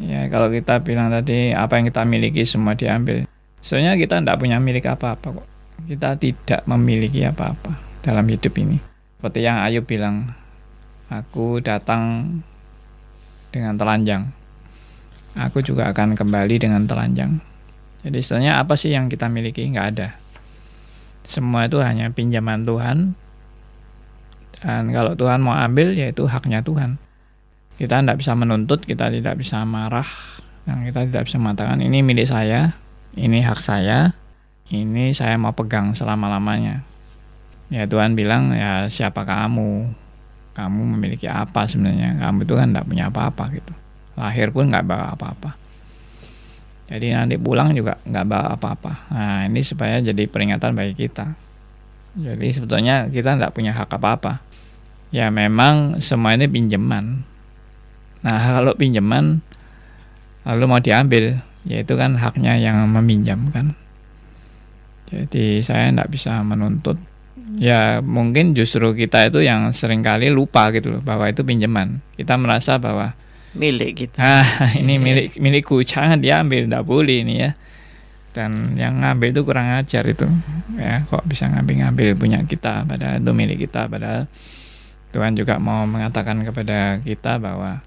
Ya 0.03 0.27
kalau 0.27 0.51
kita 0.51 0.83
bilang 0.83 1.15
tadi 1.15 1.55
apa 1.55 1.79
yang 1.79 1.87
kita 1.87 2.03
miliki 2.03 2.43
semua 2.43 2.75
diambil, 2.75 3.23
sebenarnya 3.63 3.97
kita 3.97 4.21
tidak 4.21 4.39
punya 4.39 4.59
milik 4.59 4.85
apa-apa 4.91 5.41
kok. 5.41 5.49
Kita 5.83 6.15
tidak 6.19 6.63
memiliki 6.69 7.25
apa-apa 7.27 8.03
dalam 8.03 8.27
hidup 8.29 8.55
ini. 8.59 8.79
Seperti 9.19 9.41
yang 9.43 9.63
Ayub 9.63 9.87
bilang, 9.87 10.35
aku 11.11 11.63
datang 11.63 12.37
dengan 13.55 13.79
telanjang. 13.79 14.29
Aku 15.39 15.65
juga 15.65 15.89
akan 15.89 16.19
kembali 16.19 16.61
dengan 16.61 16.85
telanjang. 16.85 17.41
Jadi 18.03 18.19
sebenarnya 18.21 18.61
apa 18.61 18.75
sih 18.77 18.93
yang 18.93 19.09
kita 19.09 19.31
miliki? 19.31 19.65
Nggak 19.71 19.87
ada. 19.97 20.09
Semua 21.23 21.71
itu 21.71 21.79
hanya 21.79 22.11
pinjaman 22.11 22.67
Tuhan 22.67 23.15
dan 24.63 24.95
kalau 24.95 25.19
Tuhan 25.19 25.43
mau 25.43 25.59
ambil, 25.59 25.91
yaitu 25.99 26.23
haknya 26.31 26.63
Tuhan. 26.63 26.95
Kita 27.83 27.99
tidak 27.99 28.23
bisa 28.23 28.33
menuntut, 28.39 28.87
kita 28.87 29.11
tidak 29.11 29.35
bisa 29.35 29.67
marah, 29.67 30.07
Yang 30.63 30.95
kita 30.95 31.01
tidak 31.11 31.23
bisa 31.27 31.37
mengatakan 31.43 31.83
ini 31.83 32.07
milik 32.07 32.31
saya, 32.31 32.79
ini 33.13 33.45
hak 33.45 33.61
saya, 33.61 34.17
ini 34.73 35.13
saya 35.13 35.37
mau 35.37 35.53
pegang 35.53 35.93
selama-lamanya. 35.93 36.81
Ya 37.73 37.89
Tuhan 37.89 38.17
bilang 38.17 38.53
ya 38.53 38.89
siapa 38.89 39.25
kamu? 39.25 39.93
Kamu 40.53 40.81
memiliki 40.97 41.29
apa 41.29 41.65
sebenarnya? 41.65 42.21
Kamu 42.21 42.45
itu 42.45 42.55
kan 42.57 42.73
tidak 42.73 42.85
punya 42.85 43.09
apa-apa 43.09 43.49
gitu. 43.57 43.73
Lahir 44.17 44.53
pun 44.53 44.69
nggak 44.69 44.85
bawa 44.85 45.17
apa-apa. 45.17 45.57
Jadi 46.93 47.17
nanti 47.17 47.41
pulang 47.41 47.73
juga 47.73 47.97
nggak 48.05 48.27
bawa 48.29 48.49
apa-apa. 48.61 48.93
Nah 49.09 49.49
ini 49.49 49.65
supaya 49.65 50.01
jadi 50.05 50.29
peringatan 50.29 50.77
bagi 50.77 50.93
kita. 50.93 51.33
Jadi 52.13 52.53
sebetulnya 52.53 53.09
kita 53.09 53.41
tidak 53.41 53.57
punya 53.57 53.73
hak 53.73 53.89
apa-apa. 53.89 54.45
Ya 55.09 55.33
memang 55.33 56.01
semua 56.05 56.37
ini 56.37 56.49
pinjaman. 56.49 57.25
Nah 58.21 58.39
kalau 58.61 58.77
pinjaman 58.77 59.41
lalu 60.45 60.65
mau 60.69 60.81
diambil, 60.85 61.41
yaitu 61.69 61.95
kan 61.95 62.19
haknya 62.19 62.59
yang 62.59 62.83
meminjamkan. 62.91 63.75
Jadi 65.13 65.61
saya 65.61 65.93
tidak 65.93 66.09
bisa 66.09 66.41
menuntut. 66.41 66.97
Ya 67.61 68.01
mungkin 68.01 68.57
justru 68.57 68.97
kita 68.97 69.29
itu 69.29 69.45
yang 69.45 69.69
sering 69.77 70.01
kali 70.01 70.33
lupa 70.33 70.73
gitu 70.73 70.99
loh 70.99 71.03
bahwa 71.05 71.29
itu 71.29 71.45
pinjaman. 71.45 72.01
Kita 72.17 72.41
merasa 72.41 72.81
bahwa 72.81 73.13
milik 73.53 74.09
kita. 74.09 74.25
Ah, 74.63 74.73
ini 74.73 74.97
milik 74.97 75.37
milikku, 75.37 75.85
jangan 75.85 76.21
diambil, 76.21 76.65
tidak 76.65 76.85
boleh 76.89 77.21
ini 77.25 77.35
ya. 77.45 77.51
Dan 78.33 78.81
yang 78.81 79.05
ngambil 79.05 79.29
itu 79.37 79.45
kurang 79.45 79.69
ajar 79.77 80.09
itu, 80.09 80.25
ya 80.81 81.05
kok 81.05 81.21
bisa 81.29 81.53
ngambil-ngambil 81.53 82.17
punya 82.17 82.41
kita, 82.49 82.81
pada 82.89 83.21
itu 83.21 83.29
milik 83.37 83.69
kita, 83.69 83.93
padahal 83.93 84.25
Tuhan 85.13 85.37
juga 85.37 85.61
mau 85.61 85.85
mengatakan 85.85 86.41
kepada 86.41 86.97
kita 87.05 87.37
bahwa 87.37 87.85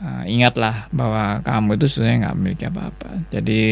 uh, 0.00 0.24
ingatlah 0.24 0.88
bahwa 0.90 1.44
kamu 1.44 1.76
itu 1.78 1.86
sebenarnya 1.90 2.18
nggak 2.26 2.36
memiliki 2.38 2.64
apa-apa. 2.66 3.08
Jadi 3.30 3.62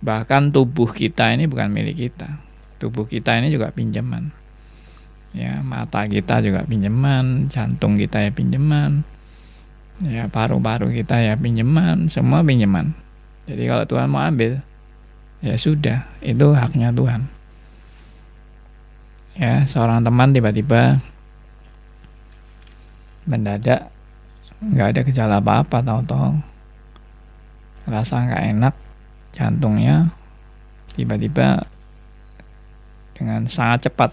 bahkan 0.00 0.50
tubuh 0.50 0.90
kita 0.90 1.32
ini 1.32 1.44
bukan 1.46 1.68
milik 1.70 2.08
kita, 2.08 2.40
tubuh 2.80 3.04
kita 3.04 3.36
ini 3.38 3.52
juga 3.52 3.70
pinjaman. 3.70 4.32
Ya, 5.30 5.62
mata 5.62 6.10
kita 6.10 6.42
juga 6.42 6.66
pinjaman, 6.66 7.46
jantung 7.54 7.94
kita 7.94 8.18
ya 8.18 8.34
pinjaman, 8.34 9.06
ya 10.04 10.32
paru-paru 10.32 10.88
kita 10.88 11.20
ya 11.20 11.36
pinjaman 11.36 12.08
semua 12.08 12.40
pinjaman 12.40 12.96
jadi 13.44 13.68
kalau 13.68 13.84
Tuhan 13.84 14.08
mau 14.08 14.24
ambil 14.24 14.64
ya 15.44 15.56
sudah 15.60 16.08
itu 16.24 16.56
haknya 16.56 16.88
Tuhan 16.92 17.28
ya 19.36 19.68
seorang 19.68 20.00
teman 20.00 20.32
tiba-tiba 20.32 21.00
mendadak 23.28 23.92
nggak 24.60 24.88
ada 24.92 25.00
gejala 25.08 25.36
apa-apa 25.40 25.80
tahu-tahu. 25.80 26.36
Rasa 27.88 28.28
nggak 28.28 28.44
enak 28.56 28.74
jantungnya 29.32 30.12
tiba-tiba 30.94 31.64
dengan 33.16 33.48
sangat 33.48 33.88
cepat. 33.88 34.12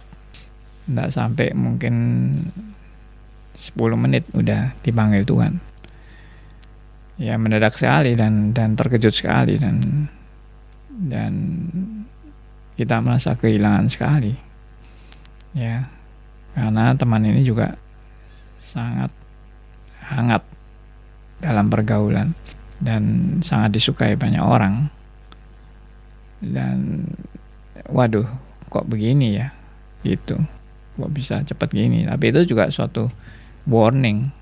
Tidak 0.88 1.10
sampai 1.12 1.52
mungkin 1.52 1.96
10 3.60 3.76
menit 4.00 4.24
udah 4.32 4.72
dipanggil 4.88 5.28
Tuhan. 5.28 5.60
Ya 7.20 7.36
mendadak 7.36 7.76
sekali 7.76 8.16
dan 8.16 8.56
dan 8.56 8.80
terkejut 8.80 9.12
sekali 9.12 9.60
dan 9.60 10.08
dan 10.88 11.34
kita 12.80 13.04
merasa 13.04 13.36
kehilangan 13.36 13.92
sekali. 13.92 14.32
Ya 15.52 15.92
karena 16.56 16.96
teman 16.96 17.26
ini 17.28 17.44
juga 17.44 17.76
sangat 18.64 19.12
hangat 20.08 20.44
dalam 21.44 21.70
pergaulan 21.70 22.34
dan 22.82 23.04
sangat 23.46 23.78
disukai 23.78 24.18
banyak 24.18 24.42
orang 24.42 24.90
dan 26.42 27.06
waduh 27.90 28.26
kok 28.70 28.86
begini 28.86 29.42
ya 29.42 29.54
gitu 30.06 30.38
kok 30.98 31.12
bisa 31.14 31.42
cepat 31.46 31.70
gini 31.74 32.06
tapi 32.06 32.30
itu 32.34 32.54
juga 32.54 32.70
suatu 32.70 33.10
warning 33.68 34.38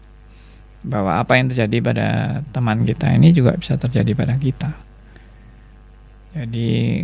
bahwa 0.86 1.18
apa 1.18 1.42
yang 1.42 1.50
terjadi 1.50 1.78
pada 1.82 2.08
teman 2.54 2.86
kita 2.86 3.10
ini 3.18 3.34
juga 3.34 3.58
bisa 3.58 3.74
terjadi 3.76 4.14
pada 4.14 4.38
kita. 4.38 4.70
Jadi 6.38 7.02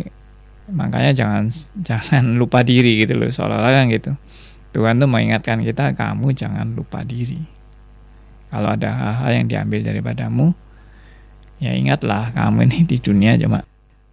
makanya 0.70 1.10
jangan 1.10 1.50
jangan 1.82 2.24
lupa 2.40 2.62
diri 2.62 3.02
gitu 3.02 3.18
loh 3.18 3.28
seolah-olah 3.28 3.72
kan 3.74 3.90
gitu. 3.90 4.14
Tuhan 4.72 5.02
tuh 5.02 5.10
mengingatkan 5.10 5.60
kita 5.66 5.92
kamu 5.98 6.32
jangan 6.32 6.72
lupa 6.72 7.02
diri. 7.02 7.42
Kalau 8.52 8.68
ada 8.76 8.92
hal-hal 8.92 9.30
yang 9.40 9.46
diambil 9.48 9.80
daripadamu, 9.80 10.52
ya 11.56 11.72
ingatlah 11.72 12.28
kamu 12.36 12.68
ini 12.68 12.78
di 12.84 12.96
dunia 13.00 13.40
cuma 13.40 13.64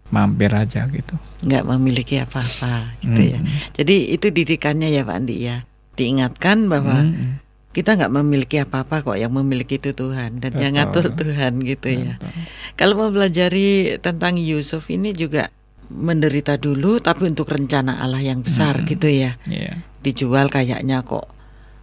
mampir 0.09 0.47
aja 0.55 0.87
gitu. 0.87 1.19
Nggak 1.43 1.67
memiliki 1.67 2.23
apa-apa 2.23 2.95
gitu 3.03 3.19
hmm. 3.19 3.31
ya. 3.35 3.39
Jadi 3.75 3.95
itu 4.15 4.27
didikannya 4.31 4.87
ya 4.95 5.03
Pak 5.03 5.15
Andi 5.19 5.35
ya. 5.43 5.67
Diingatkan 5.99 6.71
bahwa 6.71 7.03
hmm 7.03 7.49
kita 7.69 7.95
nggak 7.95 8.13
memiliki 8.17 8.57
apa-apa 8.57 9.05
kok 9.05 9.17
yang 9.17 9.29
memiliki 9.29 9.77
itu 9.77 9.93
Tuhan 9.93 10.41
dan 10.41 10.51
Betul. 10.51 10.61
yang 10.65 10.73
ngatur 10.81 11.05
Tuhan 11.13 11.61
gitu 11.61 11.87
ya. 11.93 12.17
Betul. 12.17 12.33
ya. 12.33 12.43
Kalau 12.73 12.93
mau 12.97 13.09
belajari 13.13 14.01
tentang 14.01 14.41
Yusuf 14.41 14.89
ini 14.89 15.13
juga 15.13 15.53
menderita 15.89 16.57
dulu 16.57 16.97
tapi 17.01 17.29
untuk 17.29 17.49
rencana 17.49 18.01
Allah 18.01 18.21
yang 18.25 18.41
besar 18.41 18.81
hmm. 18.81 18.87
gitu 18.89 19.09
ya. 19.09 19.37
Yeah. 19.45 19.85
Dijual 20.01 20.49
kayaknya 20.49 21.05
kok 21.05 21.29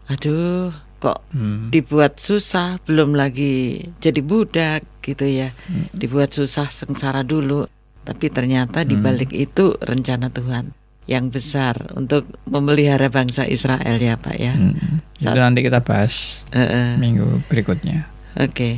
aduh 0.06 0.70
kok 0.96 1.28
hmm. 1.32 1.68
dibuat 1.72 2.16
susah 2.18 2.80
belum 2.82 3.12
lagi 3.12 3.84
jadi 4.00 4.20
budak 4.24 4.82
gitu 5.04 5.24
ya. 5.28 5.52
Hmm. 5.68 5.88
Dibuat 5.92 6.32
susah 6.32 6.68
sengsara 6.68 7.22
dulu 7.22 7.68
tapi 8.06 8.30
ternyata 8.30 8.86
di 8.86 8.94
balik 8.94 9.34
hmm. 9.34 9.44
itu 9.50 9.74
rencana 9.82 10.30
Tuhan 10.30 10.70
yang 11.06 11.30
besar 11.30 11.94
untuk 11.94 12.26
memelihara 12.50 13.06
bangsa 13.10 13.46
Israel 13.46 13.98
ya 13.98 14.14
Pak 14.18 14.36
ya. 14.38 14.54
Hmm. 14.54 15.02
Saat, 15.18 15.34
itu 15.34 15.40
nanti 15.42 15.60
kita 15.62 15.82
bahas 15.82 16.42
uh, 16.54 16.62
uh, 16.62 16.90
minggu 16.98 17.46
berikutnya. 17.50 18.06
Oke, 18.36 18.52
okay. 18.52 18.74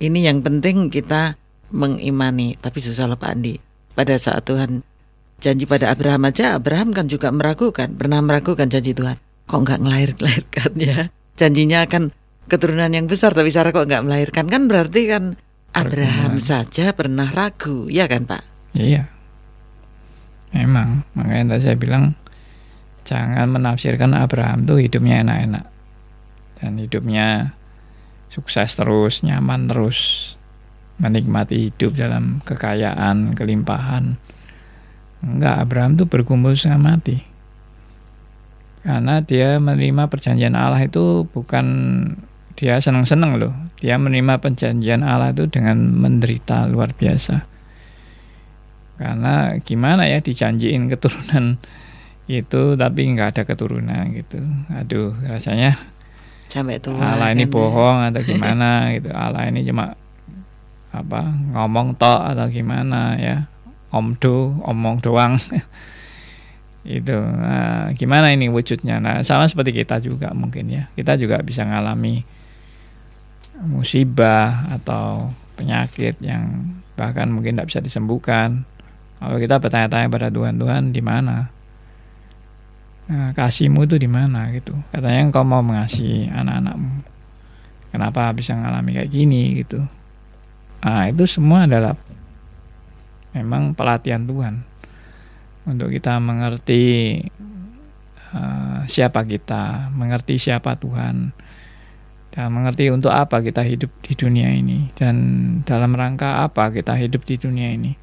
ini 0.00 0.24
yang 0.24 0.40
penting 0.40 0.88
kita 0.88 1.36
mengimani, 1.74 2.56
tapi 2.56 2.78
susah 2.80 3.10
loh 3.10 3.18
Pak 3.18 3.30
Andi. 3.34 3.54
Pada 3.92 4.14
saat 4.16 4.46
Tuhan 4.46 4.80
janji 5.42 5.68
pada 5.68 5.92
Abraham 5.92 6.30
aja, 6.30 6.56
Abraham 6.56 6.94
kan 6.94 7.10
juga 7.10 7.28
meragukan, 7.34 7.92
pernah 7.92 8.22
meragukan 8.22 8.70
janji 8.70 8.96
Tuhan. 8.96 9.18
Kok 9.46 9.60
nggak 9.62 9.80
ngelahir-lahirkan 9.82 10.72
ya? 10.80 11.10
Janjinya 11.36 11.84
akan 11.84 12.10
keturunan 12.48 12.90
yang 12.90 13.06
besar, 13.06 13.36
tapi 13.36 13.52
cara 13.52 13.68
kok 13.70 13.86
nggak 13.86 14.04
melahirkan 14.08 14.48
kan 14.48 14.66
berarti 14.66 15.00
kan 15.06 15.24
Abraham 15.76 16.40
saja 16.40 16.96
pernah 16.96 17.28
ragu, 17.28 17.92
ya 17.92 18.08
kan 18.08 18.24
Pak? 18.24 18.72
Iya. 18.72 19.04
Memang, 20.56 21.04
makanya 21.12 21.56
tadi 21.56 21.62
saya 21.68 21.76
bilang 21.76 22.16
jangan 23.04 23.52
menafsirkan 23.52 24.16
Abraham 24.16 24.64
tuh 24.64 24.80
hidupnya 24.80 25.20
enak-enak 25.20 25.64
dan 26.56 26.72
hidupnya 26.80 27.52
sukses 28.32 28.72
terus, 28.72 29.20
nyaman 29.20 29.68
terus, 29.68 30.32
menikmati 30.96 31.68
hidup 31.68 31.92
dalam 31.92 32.40
kekayaan, 32.40 33.36
kelimpahan. 33.36 34.16
Enggak, 35.20 35.56
Abraham 35.60 36.00
tuh 36.00 36.08
berkumpul 36.08 36.56
setengah 36.56 36.80
mati. 36.80 37.35
Karena 38.86 39.18
dia 39.18 39.58
menerima 39.58 40.06
perjanjian 40.06 40.54
Allah 40.54 40.78
itu 40.86 41.26
bukan 41.34 41.66
dia 42.54 42.78
senang-senang 42.78 43.34
loh. 43.34 43.50
Dia 43.82 43.98
menerima 43.98 44.38
perjanjian 44.38 45.02
Allah 45.02 45.34
itu 45.34 45.50
dengan 45.50 45.90
menderita 45.90 46.70
luar 46.70 46.94
biasa. 46.94 47.42
Karena 48.96 49.58
gimana 49.58 50.06
ya 50.06 50.22
dijanjiin 50.22 50.86
keturunan 50.86 51.58
itu 52.30 52.62
tapi 52.78 53.00
nggak 53.10 53.34
ada 53.34 53.42
keturunan 53.42 54.06
gitu. 54.14 54.38
Aduh 54.70 55.18
rasanya 55.26 55.74
sampai 56.46 56.78
tua 56.78 57.02
Allah 57.02 57.34
ini 57.34 57.44
kan 57.44 57.50
ya. 57.50 57.54
bohong 57.58 57.98
atau 58.06 58.22
gimana 58.30 58.94
gitu. 58.94 59.10
Allah 59.10 59.50
ini 59.50 59.66
cuma 59.66 59.98
apa 60.94 61.22
ngomong 61.58 61.98
tok 61.98 62.22
atau 62.22 62.46
gimana 62.54 63.18
ya. 63.18 63.50
Omdo 63.90 64.62
omong 64.62 65.02
doang 65.02 65.38
itu 66.86 67.18
nah, 67.18 67.90
gimana 67.98 68.30
ini 68.30 68.46
wujudnya 68.46 69.02
nah 69.02 69.20
sama 69.26 69.50
seperti 69.50 69.82
kita 69.82 69.98
juga 69.98 70.30
mungkin 70.30 70.70
ya 70.70 70.86
kita 70.94 71.18
juga 71.18 71.42
bisa 71.42 71.66
ngalami 71.66 72.22
musibah 73.66 74.70
atau 74.70 75.34
penyakit 75.58 76.20
yang 76.22 76.76
bahkan 76.94 77.28
mungkin 77.32 77.58
tidak 77.58 77.68
bisa 77.74 77.80
disembuhkan 77.82 78.64
kalau 79.16 79.36
kita 79.40 79.56
bertanya-tanya 79.56 80.08
pada 80.12 80.28
Tuhan, 80.28 80.60
Tuhan 80.60 80.82
di 80.92 81.00
mana? 81.00 81.48
Nah, 83.06 83.30
kasihmu 83.32 83.86
itu 83.88 83.96
di 83.96 84.10
mana 84.10 84.50
gitu. 84.52 84.76
Katanya 84.92 85.30
engkau 85.30 85.46
mau 85.46 85.64
mengasihi 85.64 86.28
anak-anakmu. 86.28 87.06
Kenapa 87.94 88.28
bisa 88.36 88.52
mengalami 88.52 89.00
kayak 89.00 89.08
gini 89.08 89.42
gitu. 89.64 89.80
Nah, 90.84 91.08
itu 91.08 91.24
semua 91.24 91.64
adalah 91.64 91.96
memang 93.32 93.72
pelatihan 93.72 94.26
Tuhan 94.26 94.60
untuk 95.66 95.90
kita 95.90 96.22
mengerti 96.22 97.18
uh, 98.32 98.86
siapa 98.86 99.26
kita, 99.26 99.90
mengerti 99.90 100.38
siapa 100.38 100.78
Tuhan, 100.78 101.34
dan 102.30 102.52
mengerti 102.52 102.92
untuk 102.92 103.10
apa 103.10 103.42
kita 103.42 103.66
hidup 103.66 103.90
di 104.04 104.12
dunia 104.12 104.52
ini 104.52 104.92
dan 104.92 105.16
dalam 105.64 105.96
rangka 105.96 106.44
apa 106.46 106.68
kita 106.70 106.94
hidup 106.94 107.26
di 107.26 107.40
dunia 107.40 107.72
ini. 107.72 107.96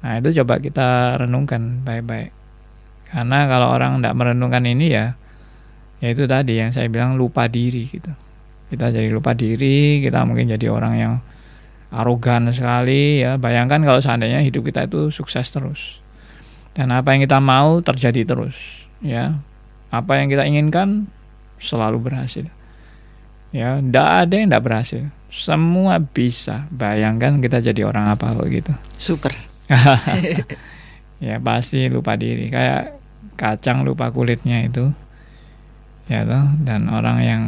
Nah 0.00 0.22
itu 0.22 0.30
coba 0.42 0.62
kita 0.62 1.18
renungkan 1.18 1.82
baik-baik. 1.82 2.30
Karena 3.08 3.50
kalau 3.50 3.72
orang 3.74 3.98
tidak 3.98 4.14
merenungkan 4.14 4.62
ini 4.62 4.94
ya, 4.94 5.18
ya 5.98 6.08
itu 6.12 6.28
tadi 6.30 6.60
yang 6.60 6.70
saya 6.70 6.86
bilang 6.86 7.18
lupa 7.18 7.50
diri 7.50 7.82
gitu. 7.88 8.12
Kita 8.68 8.92
jadi 8.94 9.08
lupa 9.10 9.32
diri, 9.32 10.04
kita 10.04 10.22
mungkin 10.28 10.54
jadi 10.54 10.68
orang 10.68 10.94
yang 10.94 11.14
arogan 11.90 12.52
sekali 12.52 13.24
ya. 13.24 13.40
Bayangkan 13.40 13.80
kalau 13.82 13.98
seandainya 13.98 14.44
hidup 14.44 14.70
kita 14.70 14.86
itu 14.86 15.10
sukses 15.10 15.48
terus. 15.50 15.98
Dan 16.76 16.94
apa 16.94 17.14
yang 17.14 17.24
kita 17.24 17.38
mau 17.38 17.80
terjadi 17.80 18.24
terus 18.24 18.56
ya. 19.04 19.38
Apa 19.88 20.20
yang 20.20 20.28
kita 20.28 20.44
inginkan 20.44 21.08
selalu 21.58 22.10
berhasil 22.10 22.46
ya. 23.54 23.80
Tidak 23.80 24.08
ada 24.26 24.32
yang 24.32 24.52
tidak 24.52 24.64
berhasil. 24.64 25.02
Semua 25.28 26.00
bisa. 26.00 26.68
Bayangkan 26.72 27.40
kita 27.40 27.60
jadi 27.60 27.84
orang 27.88 28.12
apa 28.12 28.32
kok 28.32 28.48
gitu. 28.48 28.72
Super. 28.96 29.32
Ya 31.18 31.42
pasti 31.42 31.90
lupa 31.90 32.14
diri. 32.14 32.46
Kayak 32.46 32.94
kacang 33.34 33.82
lupa 33.82 34.14
kulitnya 34.14 34.62
itu 34.62 34.94
ya 36.06 36.22
toh. 36.22 36.46
Dan 36.62 36.86
orang 36.86 37.18
yang 37.18 37.42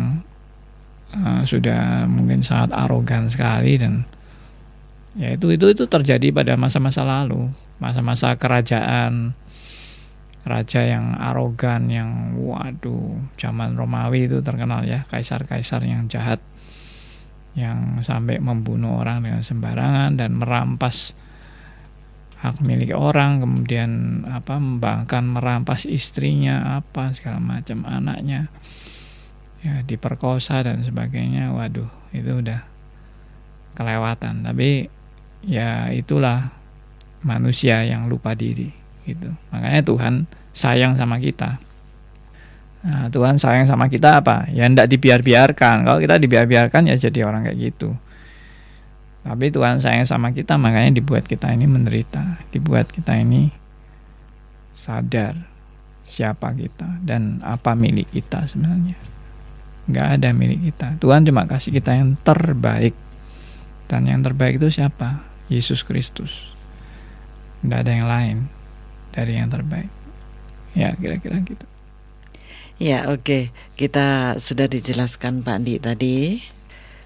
uh, 1.14 1.42
sudah 1.46 2.06
mungkin 2.06 2.42
sangat 2.42 2.74
arogan 2.74 3.30
sekali 3.30 3.78
dan 3.78 4.02
ya 5.18 5.34
itu 5.34 5.54
itu 5.54 5.66
itu 5.74 5.84
terjadi 5.90 6.30
pada 6.30 6.54
masa-masa 6.54 7.02
lalu 7.02 7.50
masa-masa 7.80 8.36
kerajaan. 8.36 9.34
Raja 10.40 10.80
yang 10.88 11.20
arogan 11.20 11.92
yang 11.92 12.32
waduh 12.40 13.20
zaman 13.36 13.76
Romawi 13.76 14.24
itu 14.24 14.40
terkenal 14.40 14.88
ya 14.88 15.04
kaisar-kaisar 15.12 15.84
yang 15.84 16.08
jahat 16.08 16.40
yang 17.52 18.00
sampai 18.00 18.40
membunuh 18.40 19.04
orang 19.04 19.20
dengan 19.20 19.44
sembarangan 19.44 20.16
dan 20.16 20.40
merampas 20.40 21.12
hak 22.40 22.64
milik 22.64 22.96
orang 22.96 23.44
kemudian 23.44 24.24
apa 24.24 24.56
bahkan 24.80 25.28
merampas 25.28 25.84
istrinya 25.84 26.80
apa 26.80 27.12
segala 27.12 27.36
macam 27.36 27.84
anaknya 27.84 28.48
ya 29.60 29.84
diperkosa 29.84 30.64
dan 30.64 30.80
sebagainya. 30.80 31.52
Waduh 31.52 31.88
itu 32.16 32.40
udah 32.40 32.64
kelewatan. 33.76 34.44
Tapi 34.44 34.88
ya 35.44 35.92
itulah 35.92 36.52
manusia 37.24 37.84
yang 37.84 38.08
lupa 38.08 38.32
diri 38.32 38.72
gitu. 39.04 39.32
Makanya 39.52 39.82
Tuhan 39.84 40.14
sayang 40.52 40.96
sama 40.96 41.20
kita. 41.20 41.60
Nah, 42.80 43.12
Tuhan 43.12 43.36
sayang 43.36 43.68
sama 43.68 43.92
kita 43.92 44.24
apa? 44.24 44.48
Ya 44.48 44.64
tidak 44.64 44.88
dibiar-biarkan. 44.88 45.84
Kalau 45.84 45.98
kita 46.00 46.16
dibiar-biarkan 46.16 46.88
ya 46.88 46.96
jadi 46.96 47.28
orang 47.28 47.44
kayak 47.44 47.58
gitu. 47.60 47.92
Tapi 49.20 49.52
Tuhan 49.52 49.84
sayang 49.84 50.08
sama 50.08 50.32
kita 50.32 50.56
makanya 50.56 50.96
dibuat 50.96 51.28
kita 51.28 51.52
ini 51.52 51.68
menderita, 51.68 52.40
dibuat 52.56 52.88
kita 52.88 53.20
ini 53.20 53.52
sadar 54.72 55.36
siapa 56.08 56.56
kita 56.56 57.04
dan 57.04 57.44
apa 57.44 57.76
milik 57.76 58.08
kita 58.16 58.48
sebenarnya. 58.48 58.96
Nggak 59.92 60.08
ada 60.16 60.28
milik 60.32 60.72
kita. 60.72 60.96
Tuhan 60.96 61.28
cuma 61.28 61.44
kasih 61.44 61.76
kita 61.76 61.94
yang 61.94 62.16
terbaik. 62.24 62.96
Dan 63.90 64.06
yang 64.06 64.22
terbaik 64.22 64.56
itu 64.62 64.70
siapa? 64.70 65.20
Yesus 65.50 65.82
Kristus. 65.82 66.49
Nggak 67.60 67.80
ada 67.84 67.92
yang 67.92 68.08
lain 68.08 68.36
dari 69.12 69.32
yang 69.36 69.48
terbaik. 69.52 69.90
Ya, 70.72 70.94
kira-kira 70.94 71.42
gitu. 71.42 71.66
Ya, 72.80 73.12
oke. 73.12 73.20
Okay. 73.20 73.42
Kita 73.76 74.38
sudah 74.40 74.64
dijelaskan 74.64 75.44
Pak 75.44 75.56
Andi 75.60 75.76
tadi. 75.76 76.40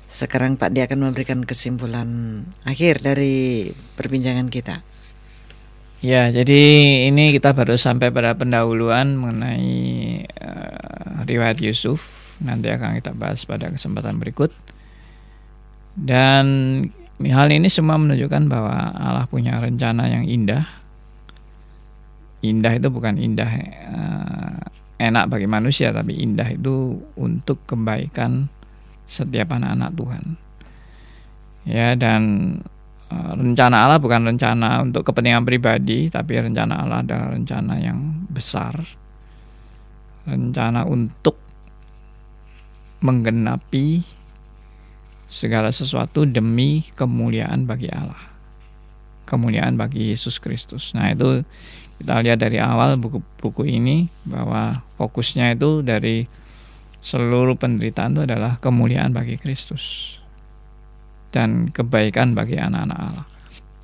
Sekarang 0.07 0.55
Pak 0.55 0.71
Andi 0.71 0.81
akan 0.87 1.11
memberikan 1.11 1.43
kesimpulan 1.43 2.43
akhir 2.63 3.03
dari 3.03 3.75
perbincangan 3.99 4.47
kita. 4.47 4.87
Ya, 6.05 6.29
jadi 6.29 6.63
ini 7.09 7.33
kita 7.33 7.57
baru 7.57 7.81
sampai 7.81 8.13
pada 8.13 8.37
pendahuluan 8.37 9.17
mengenai 9.17 10.23
uh, 10.39 11.25
riwayat 11.27 11.59
Yusuf. 11.65 12.05
Nanti 12.45 12.69
akan 12.71 13.01
kita 13.01 13.17
bahas 13.17 13.43
pada 13.43 13.73
kesempatan 13.73 14.21
berikut. 14.21 14.53
Dan 15.97 16.45
hal 17.23 17.49
ini 17.55 17.71
semua 17.71 17.95
menunjukkan 17.95 18.51
bahwa 18.51 18.91
Allah 18.95 19.27
punya 19.31 19.63
rencana 19.63 20.11
yang 20.11 20.27
indah. 20.27 20.67
Indah 22.43 22.75
itu 22.77 22.89
bukan 22.91 23.17
indah 23.17 23.51
uh, 23.89 24.59
enak 24.99 25.31
bagi 25.31 25.49
manusia 25.49 25.95
tapi 25.95 26.19
indah 26.19 26.51
itu 26.51 26.99
untuk 27.17 27.63
kebaikan 27.65 28.51
setiap 29.07 29.55
anak-anak 29.55 29.91
Tuhan. 29.95 30.25
Ya 31.65 31.97
dan 31.97 32.23
uh, 33.09 33.33
rencana 33.39 33.89
Allah 33.89 34.03
bukan 34.03 34.29
rencana 34.35 34.85
untuk 34.85 35.07
kepentingan 35.09 35.47
pribadi 35.47 36.13
tapi 36.13 36.37
rencana 36.37 36.85
Allah 36.85 36.99
adalah 37.01 37.33
rencana 37.33 37.75
yang 37.81 38.27
besar. 38.29 38.75
Rencana 40.29 40.85
untuk 40.85 41.41
menggenapi 43.05 44.01
segala 45.27 45.73
sesuatu 45.75 46.29
demi 46.29 46.85
kemuliaan 46.95 47.65
bagi 47.65 47.89
Allah 47.91 48.33
kemuliaan 49.25 49.77
bagi 49.81 50.13
Yesus 50.13 50.37
Kristus 50.39 50.93
nah 50.93 51.11
itu 51.11 51.43
kita 51.99 52.21
lihat 52.21 52.39
dari 52.43 52.59
awal 52.59 52.99
buku-buku 52.99 53.65
ini 53.71 54.11
bahwa 54.27 54.83
fokusnya 54.99 55.55
itu 55.55 55.81
dari 55.81 56.27
seluruh 57.05 57.55
penderitaan 57.55 58.17
itu 58.17 58.23
adalah 58.25 58.59
kemuliaan 58.59 59.13
bagi 59.13 59.37
Kristus 59.37 60.17
dan 61.31 61.69
kebaikan 61.69 62.33
bagi 62.33 62.57
anak-anak 62.57 62.99
Allah. 62.99 63.27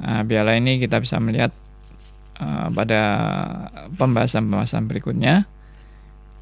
Nah, 0.01 0.21
biarlah 0.25 0.57
ini 0.57 0.81
kita 0.81 0.97
bisa 1.03 1.21
melihat 1.21 1.53
uh, 2.41 2.73
pada 2.73 3.03
pembahasan-pembahasan 3.95 4.89
berikutnya 4.89 5.45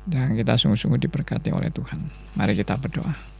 dan 0.06 0.38
kita 0.38 0.54
sungguh-sungguh 0.54 1.02
diberkati 1.02 1.50
oleh 1.50 1.74
Tuhan. 1.74 1.98
Mari 2.38 2.54
kita 2.54 2.78
berdoa. 2.78 3.37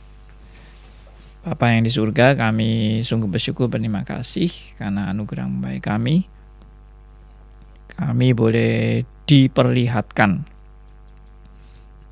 Bapa 1.47 1.70
yang 1.70 1.86
di 1.86 1.93
surga, 1.93 2.34
kami 2.34 3.01
sungguh 3.07 3.30
bersyukur 3.30 3.70
berterima 3.70 4.03
kasih 4.03 4.51
karena 4.76 5.09
anugerah 5.12 5.47
baik 5.49 5.86
kami 5.86 6.26
kami 7.99 8.30
boleh 8.30 9.03
diperlihatkan 9.26 10.47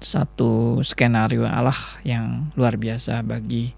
satu 0.02 0.82
skenario 0.82 1.46
Allah 1.46 1.78
yang 2.02 2.50
luar 2.58 2.74
biasa 2.74 3.22
bagi 3.22 3.70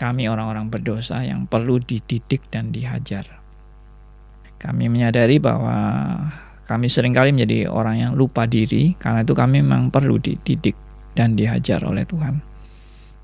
kami 0.00 0.24
orang-orang 0.24 0.72
berdosa 0.72 1.20
yang 1.20 1.44
perlu 1.44 1.76
dididik 1.76 2.48
dan 2.48 2.72
dihajar. 2.72 3.28
Kami 4.56 4.88
menyadari 4.88 5.36
bahwa 5.36 5.76
kami 6.64 6.88
sering 6.88 7.12
kali 7.12 7.36
menjadi 7.36 7.68
orang 7.68 8.08
yang 8.08 8.12
lupa 8.16 8.48
diri 8.48 8.96
karena 8.96 9.20
itu 9.20 9.36
kami 9.36 9.60
memang 9.60 9.92
perlu 9.92 10.16
dididik 10.16 10.74
dan 11.12 11.36
dihajar 11.36 11.84
oleh 11.84 12.08
Tuhan. 12.08 12.40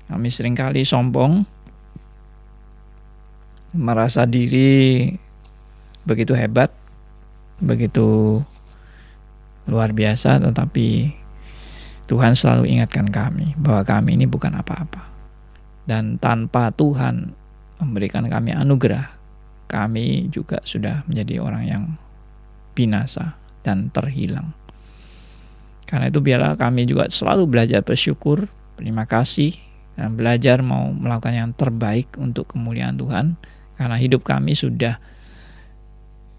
Kami 0.07 0.27
sering 0.29 0.53
kali 0.53 0.85
sombong, 0.85 1.41
merasa 3.75 4.23
diri 4.23 5.11
begitu 6.07 6.31
hebat, 6.37 6.71
begitu 7.59 8.39
luar 9.67 9.91
biasa 9.91 10.39
tetapi 10.39 11.11
Tuhan 12.07 12.39
selalu 12.39 12.71
ingatkan 12.71 13.11
kami 13.11 13.51
bahwa 13.59 13.83
kami 13.83 14.15
ini 14.15 14.23
bukan 14.23 14.55
apa-apa. 14.55 15.03
Dan 15.87 16.19
tanpa 16.19 16.71
Tuhan 16.71 17.35
memberikan 17.79 18.27
kami 18.27 18.55
anugerah 18.55 19.11
kami 19.67 20.31
juga 20.31 20.63
sudah 20.63 21.03
menjadi 21.11 21.43
orang 21.43 21.63
yang 21.67 21.83
binasa 22.71 23.35
dan 23.67 23.91
terhilang. 23.91 24.55
Karena 25.83 26.07
itu 26.07 26.23
biarlah 26.23 26.55
kami 26.55 26.87
juga 26.87 27.11
selalu 27.11 27.47
belajar 27.47 27.83
bersyukur 27.83 28.47
terima 28.79 29.03
kasih 29.03 29.55
dan 29.99 30.15
belajar 30.15 30.63
mau 30.63 30.91
melakukan 30.91 31.35
yang 31.35 31.51
terbaik 31.55 32.07
untuk 32.15 32.47
kemuliaan 32.55 32.95
Tuhan 32.95 33.35
karena 33.77 33.95
hidup 33.95 34.25
kami 34.25 34.57
sudah 34.57 34.97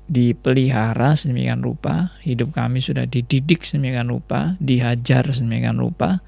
dipelihara 0.08 1.14
sedemikian 1.14 1.60
rupa, 1.60 2.16
hidup 2.24 2.56
kami 2.56 2.80
sudah 2.80 3.04
dididik 3.04 3.62
sedemikian 3.62 4.08
rupa, 4.08 4.56
dihajar 4.58 5.28
sedemikian 5.30 5.76
rupa, 5.76 6.24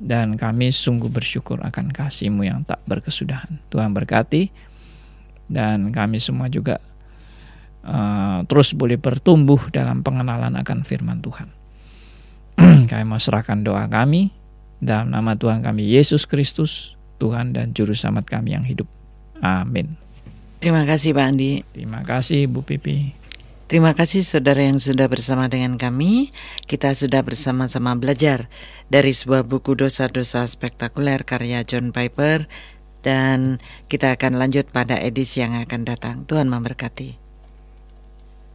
dan 0.00 0.34
kami 0.34 0.74
sungguh 0.74 1.08
bersyukur 1.08 1.62
akan 1.62 1.94
kasih-Mu 1.94 2.42
yang 2.44 2.66
tak 2.66 2.82
berkesudahan. 2.88 3.62
Tuhan 3.70 3.94
berkati, 3.94 4.50
dan 5.46 5.94
kami 5.94 6.18
semua 6.18 6.46
juga 6.46 6.82
uh, 7.86 8.42
terus 8.46 8.74
boleh 8.74 8.98
bertumbuh 8.98 9.58
dalam 9.70 10.02
pengenalan 10.02 10.58
akan 10.58 10.78
firman 10.82 11.22
Tuhan. 11.22 11.48
kami 12.90 13.04
mau 13.06 13.22
serahkan 13.22 13.62
doa 13.62 13.86
kami 13.86 14.34
dalam 14.80 15.12
nama 15.12 15.36
Tuhan 15.36 15.60
kami 15.60 15.84
Yesus 15.84 16.24
Kristus, 16.24 16.96
Tuhan 17.20 17.52
dan 17.52 17.76
Juru 17.76 17.92
Selamat 17.92 18.26
kami 18.26 18.56
yang 18.56 18.64
hidup. 18.64 18.88
Amin. 19.44 19.99
Terima 20.60 20.84
kasih 20.84 21.16
Pak 21.16 21.24
Andi. 21.24 21.64
Terima 21.72 22.04
kasih 22.04 22.44
Bu 22.44 22.60
Pipi. 22.60 23.16
Terima 23.64 23.96
kasih 23.96 24.20
saudara 24.20 24.60
yang 24.60 24.76
sudah 24.76 25.08
bersama 25.08 25.48
dengan 25.48 25.80
kami. 25.80 26.28
Kita 26.68 26.92
sudah 26.92 27.24
bersama-sama 27.24 27.96
belajar 27.96 28.52
dari 28.92 29.16
sebuah 29.16 29.48
buku 29.48 29.72
dosa-dosa 29.72 30.44
spektakuler 30.44 31.24
karya 31.24 31.64
John 31.64 31.96
Piper 31.96 32.44
dan 33.00 33.56
kita 33.88 34.20
akan 34.20 34.36
lanjut 34.36 34.68
pada 34.68 35.00
edisi 35.00 35.40
yang 35.40 35.56
akan 35.56 35.88
datang. 35.88 36.28
Tuhan 36.28 36.52
memberkati. 36.52 37.29